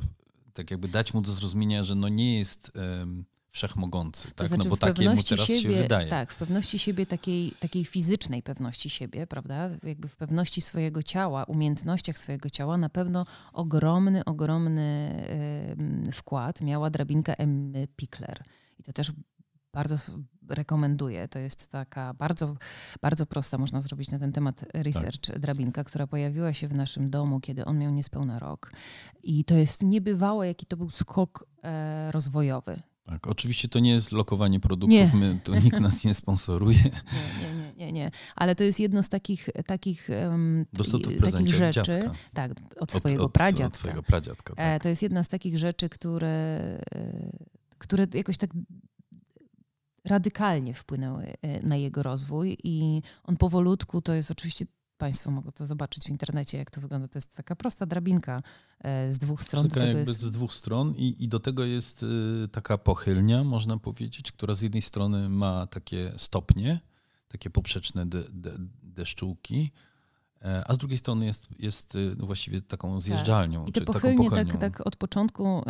tak 0.54 0.72
jakby 0.72 0.88
dać 0.88 1.14
mu 1.14 1.22
do 1.22 1.32
zrozumienia, 1.32 1.84
że 1.84 1.96
no 1.96 2.10
nie 2.10 2.40
jest 2.40 2.72
em, 2.76 3.26
wszechmogący, 3.50 4.32
tak? 4.36 4.48
znaczy 4.48 4.64
no 4.64 4.70
bo 4.70 4.78
takie 4.78 5.10
mu 5.10 5.24
teraz 5.24 5.48
siebie, 5.48 5.62
się 5.62 5.70
wydaje. 5.70 6.10
Tak, 6.10 6.34
w 6.34 6.36
pewności 6.36 6.80
siebie 6.80 7.06
takiej, 7.06 7.52
takiej 7.60 7.86
fizycznej 7.86 8.44
pewności 8.44 8.90
siebie, 8.90 9.28
prawda? 9.28 9.70
Jakby 9.84 10.08
w 10.08 10.16
pewności 10.16 10.62
swojego 10.62 11.04
ciała, 11.04 11.44
umiejętnościach 11.44 12.18
swojego 12.18 12.50
ciała 12.50 12.78
na 12.78 12.90
pewno 12.90 13.26
ogromny, 13.54 14.26
ogromny 14.26 15.26
wkład 16.12 16.62
miała 16.62 16.90
drabinka 16.90 17.34
Emmy 17.34 17.88
Pickler. 17.96 18.44
I 18.80 18.84
to 18.84 18.94
też 18.94 19.12
bardzo 19.76 19.96
rekomenduję. 20.50 21.28
To 21.28 21.40
jest 21.40 21.72
taka 21.72 22.14
bardzo, 22.14 22.56
bardzo 23.02 23.26
prosta, 23.26 23.58
można 23.58 23.82
zrobić 23.82 24.12
na 24.12 24.20
ten 24.20 24.32
temat 24.32 24.66
research, 24.74 25.40
drabinka, 25.40 25.84
która 25.84 26.08
pojawiła 26.08 26.54
się 26.54 26.68
w 26.68 26.74
naszym 26.74 27.10
domu, 27.10 27.40
kiedy 27.40 27.66
on 27.66 27.80
miał 27.80 27.92
niespełna 27.92 28.40
rok. 28.40 28.72
I 29.24 29.46
to 29.46 29.56
jest 29.56 29.84
niebywałe, 29.84 30.48
jaki 30.48 30.66
to 30.66 30.78
był 30.78 30.90
skok 30.90 31.48
e, 31.64 32.12
rozwojowy. 32.12 32.82
Tak, 33.06 33.28
oczywiście 33.28 33.68
to 33.68 33.80
nie 33.80 33.92
jest 33.92 34.12
lokowanie 34.12 34.60
produktów, 34.60 34.90
Nie. 34.92 35.12
My, 35.14 35.40
tu 35.44 35.56
nikt 35.56 35.80
nas 35.80 36.04
nie 36.04 36.14
sponsoruje. 36.14 36.78
Nie, 37.14 37.54
nie, 37.54 37.56
nie, 37.56 37.74
nie, 37.78 37.92
nie. 37.92 38.12
Ale 38.36 38.56
to 38.56 38.64
jest 38.64 38.80
jedno 38.80 39.04
z 39.04 39.10
takich, 39.10 39.50
takich, 39.66 40.10
um, 40.30 40.66
to 40.78 41.00
takich 41.32 41.54
rzeczy. 41.54 41.82
dziadka. 41.82 42.12
Tak, 42.34 42.52
od 42.52 42.82
Od- 42.82 42.92
swojego 42.92 43.24
od, 43.26 43.32
pradziadka. 43.32 43.68
Od 43.68 43.76
swojego 43.76 44.04
pradziadka, 44.04 44.54
E, 44.54 44.56
tak. 44.56 44.84
To 44.84 44.90
jest 44.90 45.02
jedna 45.04 45.24
z 45.24 45.28
takich 45.28 45.58
rzeczy, 45.58 45.90
które, 45.90 46.28
e, 46.96 47.30
które 47.78 48.08
jakoś 48.14 48.38
tak 48.38 48.50
radykalnie 50.06 50.74
wpłynęły 50.74 51.34
na 51.64 51.76
jego 51.76 52.04
rozwój 52.04 52.58
i 52.64 53.02
on 53.24 53.38
powolutku, 53.38 54.02
to 54.02 54.14
jest 54.14 54.32
oczywiście 54.32 54.66
Państwo 54.98 55.32
mogą 55.32 55.52
to 55.52 55.66
zobaczyć 55.66 56.06
w 56.06 56.10
internecie, 56.10 56.58
jak 56.58 56.72
to 56.72 56.82
wygląda. 56.82 57.08
To 57.08 57.18
jest 57.18 57.36
taka 57.36 57.56
prosta 57.56 57.86
drabinka 57.86 58.42
e, 58.80 59.14
z 59.14 59.20
dwóch 59.20 59.44
stron. 59.44 59.70
Taka 59.70 59.86
jakby 59.86 60.00
jest... 60.00 60.20
z 60.20 60.32
dwóch 60.32 60.54
stron 60.54 60.94
i, 60.98 61.24
i 61.24 61.28
do 61.28 61.40
tego 61.40 61.66
jest 61.66 62.04
y, 62.04 62.48
taka 62.52 62.78
pochylnia, 62.78 63.44
można 63.44 63.78
powiedzieć, 63.78 64.32
która 64.32 64.56
z 64.56 64.62
jednej 64.62 64.82
strony 64.82 65.30
ma 65.30 65.68
takie 65.68 66.14
stopnie, 66.18 66.80
takie 67.28 67.50
poprzeczne 67.50 68.06
de, 68.06 68.24
de, 68.32 68.58
deszczułki, 68.84 69.72
E, 69.72 69.95
a 70.66 70.74
z 70.74 70.78
drugiej 70.78 70.98
strony 70.98 71.26
jest, 71.26 71.48
jest 71.60 71.96
y, 71.96 72.16
no 72.18 72.26
właściwie 72.26 72.62
taką 72.62 72.92
tak. 72.92 73.02
zjeżdżalnią. 73.02 73.60
Tak. 73.60 73.70
I 73.70 73.72
te 73.72 73.82
pochylnie, 73.82 74.30
tak, 74.30 74.58
tak 74.58 74.88
od 74.88 74.96
początku 74.96 75.64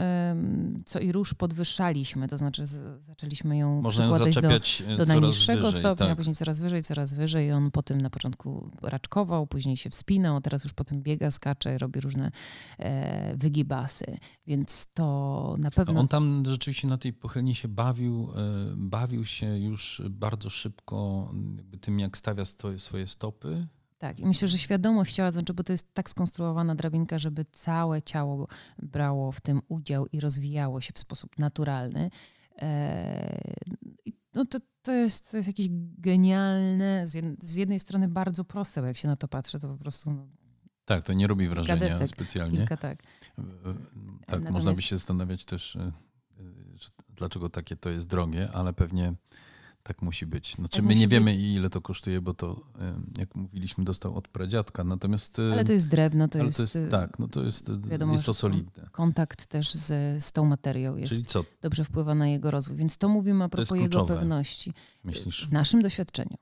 co 0.86 1.00
i 1.00 1.12
róż 1.12 1.34
podwyższaliśmy, 1.34 2.28
to 2.28 2.38
znaczy 2.38 2.68
z, 2.68 3.04
zaczęliśmy 3.04 3.58
ją 3.58 3.82
Można 3.82 4.18
zaczepiać 4.18 4.84
do, 4.88 4.98
do 4.98 5.06
najniższego 5.06 5.68
wyżej, 5.68 5.80
stopnia, 5.80 6.08
tak. 6.08 6.18
później 6.18 6.36
coraz 6.36 6.60
wyżej, 6.60 6.84
coraz 6.84 7.14
wyżej. 7.14 7.52
On 7.52 7.72
potem 7.72 8.02
na 8.02 8.10
początku 8.10 8.70
raczkował, 8.84 9.48
później 9.48 9.78
się 9.78 9.90
wspinał, 9.90 10.42
teraz 10.42 10.64
już 10.64 10.74
potem 10.74 11.02
biega, 11.02 11.32
skacze, 11.32 11.78
robi 11.78 12.00
różne 12.00 12.32
e, 12.80 13.38
wygibasy. 13.38 14.18
Więc 14.48 14.88
to 14.94 15.56
na 15.60 15.72
pewno... 15.72 15.94
No 15.94 16.00
on 16.00 16.08
tam 16.08 16.44
rzeczywiście 16.46 16.88
na 16.88 16.98
tej 16.98 17.14
pochylni 17.14 17.56
się 17.56 17.68
bawił, 17.68 18.32
e, 18.36 18.74
bawił 18.78 19.26
się 19.26 19.58
już 19.58 20.02
bardzo 20.10 20.50
szybko 20.50 21.32
tym, 21.82 22.00
jak 22.00 22.18
stawia 22.18 22.44
swoje 22.78 23.08
stopy 23.08 23.68
tak, 23.98 24.20
i 24.20 24.26
myślę, 24.26 24.48
że 24.48 24.58
świadomość 24.58 25.16
ciała, 25.16 25.32
znaczy, 25.32 25.54
bo 25.54 25.64
to 25.64 25.74
jest 25.74 25.94
tak 25.94 26.10
skonstruowana 26.10 26.76
drabinka, 26.76 27.20
żeby 27.20 27.46
całe 27.52 28.02
ciało 28.02 28.48
brało 28.78 29.32
w 29.32 29.42
tym 29.42 29.62
udział 29.68 30.08
i 30.08 30.20
rozwijało 30.20 30.82
się 30.82 30.94
w 30.94 31.00
sposób 31.00 31.40
naturalny. 31.40 32.10
Eee, 32.58 33.56
no 34.34 34.46
to, 34.46 34.60
to, 34.82 34.92
jest, 34.92 35.32
to 35.32 35.38
jest 35.38 35.48
jakieś 35.48 35.68
genialne, 35.98 37.08
z 37.40 37.56
jednej 37.56 37.80
strony 37.80 38.08
bardzo 38.08 38.44
proste, 38.44 38.82
bo 38.82 38.88
jak 38.88 38.98
się 38.98 39.08
na 39.08 39.16
to 39.16 39.28
patrzę, 39.28 39.60
to 39.60 39.68
po 39.68 39.78
prostu. 39.78 40.12
No, 40.12 40.28
tak, 40.86 41.04
to 41.04 41.14
nie 41.14 41.28
robi 41.28 41.48
wrażenia 41.48 41.78
desek, 41.78 42.08
specjalnie. 42.08 42.58
Kilka, 42.58 42.78
tak, 42.78 43.04
tak 44.26 44.52
można 44.52 44.74
by 44.74 44.82
się 44.82 44.98
zastanawiać 44.98 45.46
też, 45.46 45.76
e, 45.76 45.92
dlaczego 47.10 47.50
takie 47.50 47.76
to 47.76 47.90
jest 47.90 48.08
drogie, 48.08 48.50
ale 48.54 48.74
pewnie 48.74 49.14
tak 49.88 50.02
musi 50.02 50.26
być. 50.26 50.56
Znaczy, 50.56 50.78
tak 50.78 50.86
my 50.86 50.96
nie 50.96 51.08
wiemy, 51.08 51.32
być. 51.32 51.42
ile 51.42 51.70
to 51.70 51.82
kosztuje, 51.82 52.22
bo 52.22 52.34
to, 52.34 52.62
jak 53.18 53.36
mówiliśmy, 53.36 53.84
dostał 53.84 54.18
od 54.18 54.28
pradziadka. 54.28 54.84
Natomiast. 54.84 55.40
Ale 55.40 55.66
to 55.66 55.72
jest 55.72 55.88
drewno, 55.88 56.28
to, 56.28 56.38
jest, 56.38 56.58
to 56.58 56.64
jest, 56.64 56.78
Tak, 56.92 57.20
no 57.20 57.28
to 57.28 57.44
jest, 57.44 57.88
wiadomo, 57.88 58.14
jest 58.14 58.26
to 58.26 58.34
solidne. 58.34 58.90
Kontakt 58.92 59.46
też 59.46 59.74
z, 59.74 60.24
z 60.24 60.32
tą 60.32 60.46
materią 60.46 60.98
jest 60.98 61.34
dobrze 61.62 61.84
wpływa 61.84 62.16
na 62.16 62.28
jego 62.28 62.52
rozwój. 62.52 62.78
Więc 62.78 62.98
to 62.98 63.10
mówimy 63.10 63.44
a 63.44 63.50
propos 63.50 63.78
jego 63.80 64.06
pewności. 64.06 64.74
Myślisz? 65.04 65.48
W 65.48 65.52
naszym 65.52 65.82
doświadczeniu. 65.82 66.38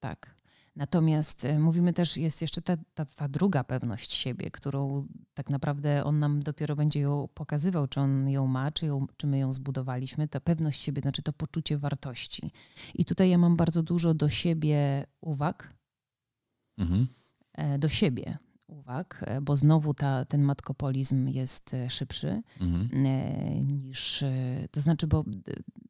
Tak. 0.00 0.37
Natomiast 0.78 1.44
e, 1.44 1.58
mówimy 1.58 1.92
też, 1.92 2.16
jest 2.16 2.42
jeszcze 2.42 2.62
ta, 2.62 2.76
ta, 2.94 3.04
ta, 3.04 3.28
druga 3.28 3.64
pewność 3.64 4.12
siebie, 4.12 4.50
którą 4.50 5.06
tak 5.34 5.50
naprawdę 5.50 6.04
on 6.04 6.18
nam 6.18 6.42
dopiero 6.42 6.76
będzie 6.76 7.00
ją 7.00 7.28
pokazywał, 7.34 7.88
czy 7.88 8.00
on 8.00 8.28
ją 8.28 8.46
ma, 8.46 8.72
czy, 8.72 8.86
ją, 8.86 9.06
czy 9.16 9.26
my 9.26 9.38
ją 9.38 9.52
zbudowaliśmy. 9.52 10.28
Ta 10.28 10.40
pewność 10.40 10.80
siebie, 10.80 11.02
znaczy 11.02 11.22
to 11.22 11.32
poczucie 11.32 11.78
wartości. 11.78 12.50
I 12.94 13.04
tutaj 13.04 13.30
ja 13.30 13.38
mam 13.38 13.56
bardzo 13.56 13.82
dużo 13.82 14.14
do 14.14 14.28
siebie 14.28 15.06
uwag. 15.20 15.74
Mhm. 16.78 17.06
E, 17.52 17.78
do 17.78 17.88
siebie 17.88 18.38
uwag, 18.66 19.24
e, 19.26 19.40
bo 19.40 19.56
znowu 19.56 19.94
ta, 19.94 20.24
ten 20.24 20.42
matkopolizm 20.42 21.28
jest 21.28 21.76
szybszy 21.88 22.42
mhm. 22.60 22.88
niż, 23.66 24.24
to 24.70 24.80
znaczy, 24.80 25.06
bo 25.06 25.24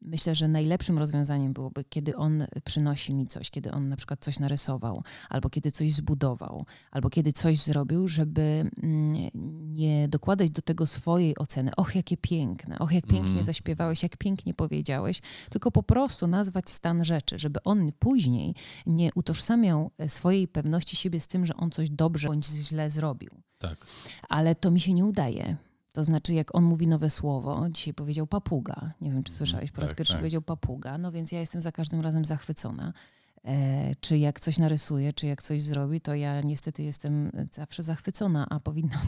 myślę, 0.09 0.35
że 0.35 0.49
najlepszym 0.49 0.99
rozwiązaniem 0.99 1.53
byłoby, 1.53 1.85
kiedy 1.85 2.17
on 2.17 2.47
przynosi 2.65 3.15
mi 3.15 3.27
coś, 3.27 3.51
kiedy 3.51 3.71
on 3.71 3.89
na 3.89 3.97
przykład 3.97 4.21
coś 4.21 4.39
narysował, 4.39 5.03
albo 5.29 5.51
kiedy 5.51 5.73
coś 5.73 5.93
zbudował, 5.93 6.67
albo 6.91 7.11
kiedy 7.11 7.33
coś 7.33 7.59
zrobił, 7.59 8.09
żeby 8.09 8.71
mm, 8.83 9.31
nie 9.73 10.09
dokładać 10.09 10.51
do 10.51 10.63
tego 10.63 10.87
swojej 10.87 11.39
oceny. 11.39 11.71
Och, 11.77 11.95
jakie 11.95 12.17
piękne, 12.17 12.79
och, 12.79 12.93
jak 12.93 13.07
pięknie 13.07 13.33
mm. 13.33 13.45
zaśpiewałeś, 13.45 14.03
jak 14.03 14.17
pięknie 14.17 14.55
powiedziałeś, 14.55 15.21
tylko 15.51 15.71
po 15.71 15.83
prostu 15.83 16.27
nazwać 16.27 16.71
stan 16.71 17.05
rzeczy, 17.05 17.39
żeby 17.39 17.63
on 17.63 17.93
później 17.99 18.55
nie 18.87 19.11
utożsamiał 19.15 19.91
swojej 20.07 20.49
pewności 20.49 20.97
siebie 20.97 21.21
z 21.21 21.27
tym, 21.27 21.47
że 21.47 21.57
on 21.57 21.71
coś 21.71 21.91
dobrze 21.91 22.29
bądź 22.29 22.47
źle 22.47 22.91
zrobił. 22.91 23.31
Tak. 23.59 23.87
Ale 24.29 24.55
to 24.55 24.71
mi 24.71 24.81
się 24.81 24.95
nie 24.95 25.05
udaje. 25.05 25.57
To 25.99 26.05
znaczy, 26.05 26.35
jak 26.35 26.55
on 26.55 26.65
mówi 26.65 26.87
nowe 26.87 27.11
słowo, 27.11 27.67
dzisiaj 27.71 27.95
powiedział 27.95 28.27
papuga. 28.27 28.93
Nie 29.01 29.11
wiem, 29.11 29.25
czy 29.25 29.33
słyszałeś, 29.33 29.71
po 29.71 29.81
raz 29.81 29.91
tak, 29.91 29.97
pierwszy 29.99 30.13
tak. 30.13 30.21
powiedział 30.21 30.43
papuga. 30.43 30.99
No 30.99 31.13
więc 31.13 31.33
ja 31.33 31.41
jestem 31.41 31.61
za 31.61 31.73
każdym 31.73 32.01
razem 32.01 32.25
zachwycona. 32.25 32.93
E, 33.45 33.95
czy 34.01 34.19
jak 34.19 34.41
coś 34.41 34.59
narysuje, 34.59 35.13
czy 35.13 35.27
jak 35.27 35.43
coś 35.43 35.63
zrobi, 35.63 36.01
to 36.01 36.15
ja 36.15 36.41
niestety 36.41 36.83
jestem 36.83 37.31
zawsze 37.53 37.83
zachwycona, 37.83 38.47
a 38.51 38.61
powinnam 38.61 39.07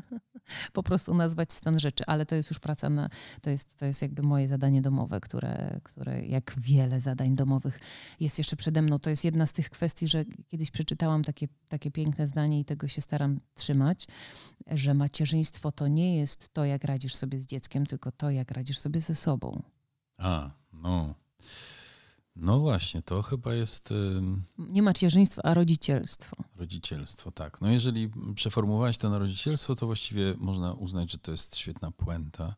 po 0.72 0.82
prostu 0.82 1.14
nazwać 1.14 1.52
stan 1.52 1.78
rzeczy. 1.78 2.04
Ale 2.06 2.26
to 2.26 2.34
jest 2.34 2.50
już 2.50 2.58
praca 2.58 2.90
na, 2.90 3.08
to 3.42 3.50
jest, 3.50 3.76
to 3.76 3.86
jest 3.86 4.02
jakby 4.02 4.22
moje 4.22 4.48
zadanie 4.48 4.82
domowe, 4.82 5.20
które, 5.20 5.80
które 5.82 6.26
jak 6.26 6.54
wiele 6.58 7.00
zadań 7.00 7.34
domowych 7.34 7.80
jest 8.20 8.38
jeszcze 8.38 8.56
przede 8.56 8.82
mną. 8.82 8.98
To 8.98 9.10
jest 9.10 9.24
jedna 9.24 9.46
z 9.46 9.52
tych 9.52 9.70
kwestii, 9.70 10.08
że 10.08 10.24
kiedyś 10.48 10.70
przeczytałam 10.70 11.24
takie, 11.24 11.48
takie 11.68 11.90
piękne 11.90 12.26
zdanie 12.26 12.60
i 12.60 12.64
tego 12.64 12.88
się 12.88 13.00
staram 13.00 13.40
trzymać, 13.54 14.06
że 14.66 14.94
macierzyństwo 14.94 15.72
to 15.72 15.88
nie 15.88 16.16
jest 16.16 16.52
to, 16.52 16.64
jak 16.64 16.84
radzisz 16.84 17.14
sobie 17.14 17.38
z 17.38 17.46
dzieckiem, 17.46 17.86
tylko 17.86 18.12
to, 18.12 18.30
jak 18.30 18.50
radzisz 18.50 18.78
sobie 18.78 19.00
ze 19.00 19.14
sobą. 19.14 19.62
A, 20.18 20.50
no. 20.72 21.14
No 22.36 22.60
właśnie, 22.60 23.02
to 23.02 23.22
chyba 23.22 23.54
jest. 23.54 23.94
Nie 24.58 24.82
macierzyństwo, 24.82 25.44
a 25.44 25.54
rodzicielstwo. 25.54 26.36
Rodzicielstwo, 26.56 27.30
tak. 27.30 27.60
No 27.60 27.70
jeżeli 27.70 28.10
przeformułować 28.34 28.98
to 28.98 29.10
na 29.10 29.18
rodzicielstwo, 29.18 29.76
to 29.76 29.86
właściwie 29.86 30.34
można 30.38 30.72
uznać, 30.72 31.12
że 31.12 31.18
to 31.18 31.32
jest 31.32 31.56
świetna 31.56 31.90
puenta, 31.90 32.54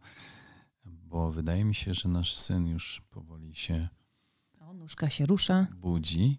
bo 0.85 1.33
wydaje 1.33 1.65
mi 1.65 1.75
się, 1.75 1.95
że 1.95 2.09
nasz 2.09 2.35
syn 2.35 2.67
już 2.67 3.03
powoli 3.11 3.55
się. 3.55 3.89
O, 4.61 4.73
nóżka 4.73 5.11
się 5.11 5.27
rusza. 5.27 5.67
Budzi. 5.77 6.39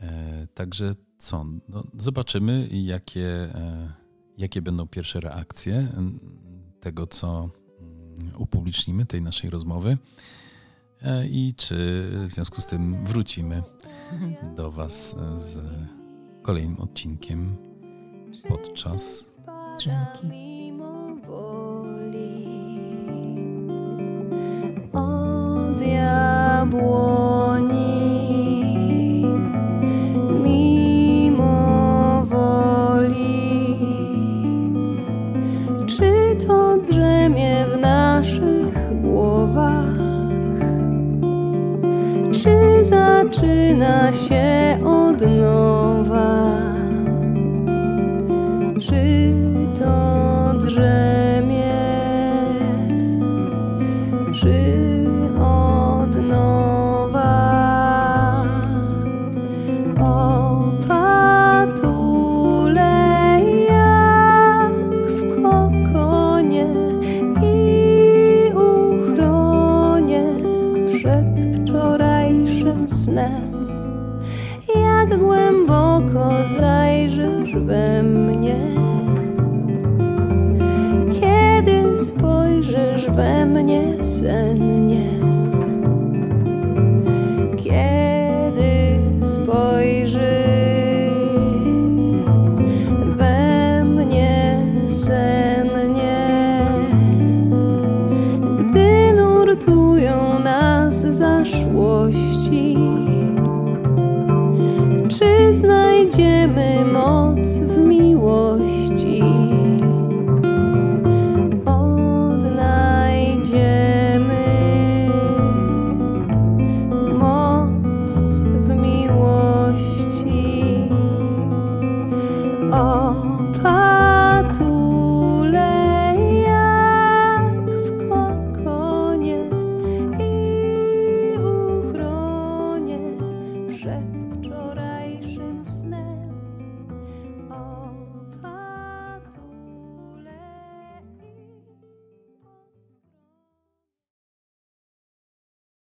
E, 0.00 0.46
także 0.54 0.94
co? 1.18 1.46
No, 1.68 1.84
zobaczymy, 1.94 2.68
jakie, 2.72 3.54
e, 3.54 3.92
jakie 4.38 4.62
będą 4.62 4.86
pierwsze 4.88 5.20
reakcje 5.20 5.88
tego, 6.80 7.06
co 7.06 7.50
mm, 7.80 8.36
upublicznimy, 8.36 9.06
tej 9.06 9.22
naszej 9.22 9.50
rozmowy. 9.50 9.98
E, 11.02 11.26
i 11.26 11.54
czy 11.56 12.08
w 12.28 12.34
związku 12.34 12.60
z 12.60 12.66
tym 12.66 13.04
wrócimy 13.04 13.62
do 14.56 14.70
Was 14.70 15.16
z 15.36 15.58
kolejnym 16.42 16.78
odcinkiem 16.80 17.56
podczas 18.48 19.24
drzemki. 19.78 20.26
O 24.92 25.72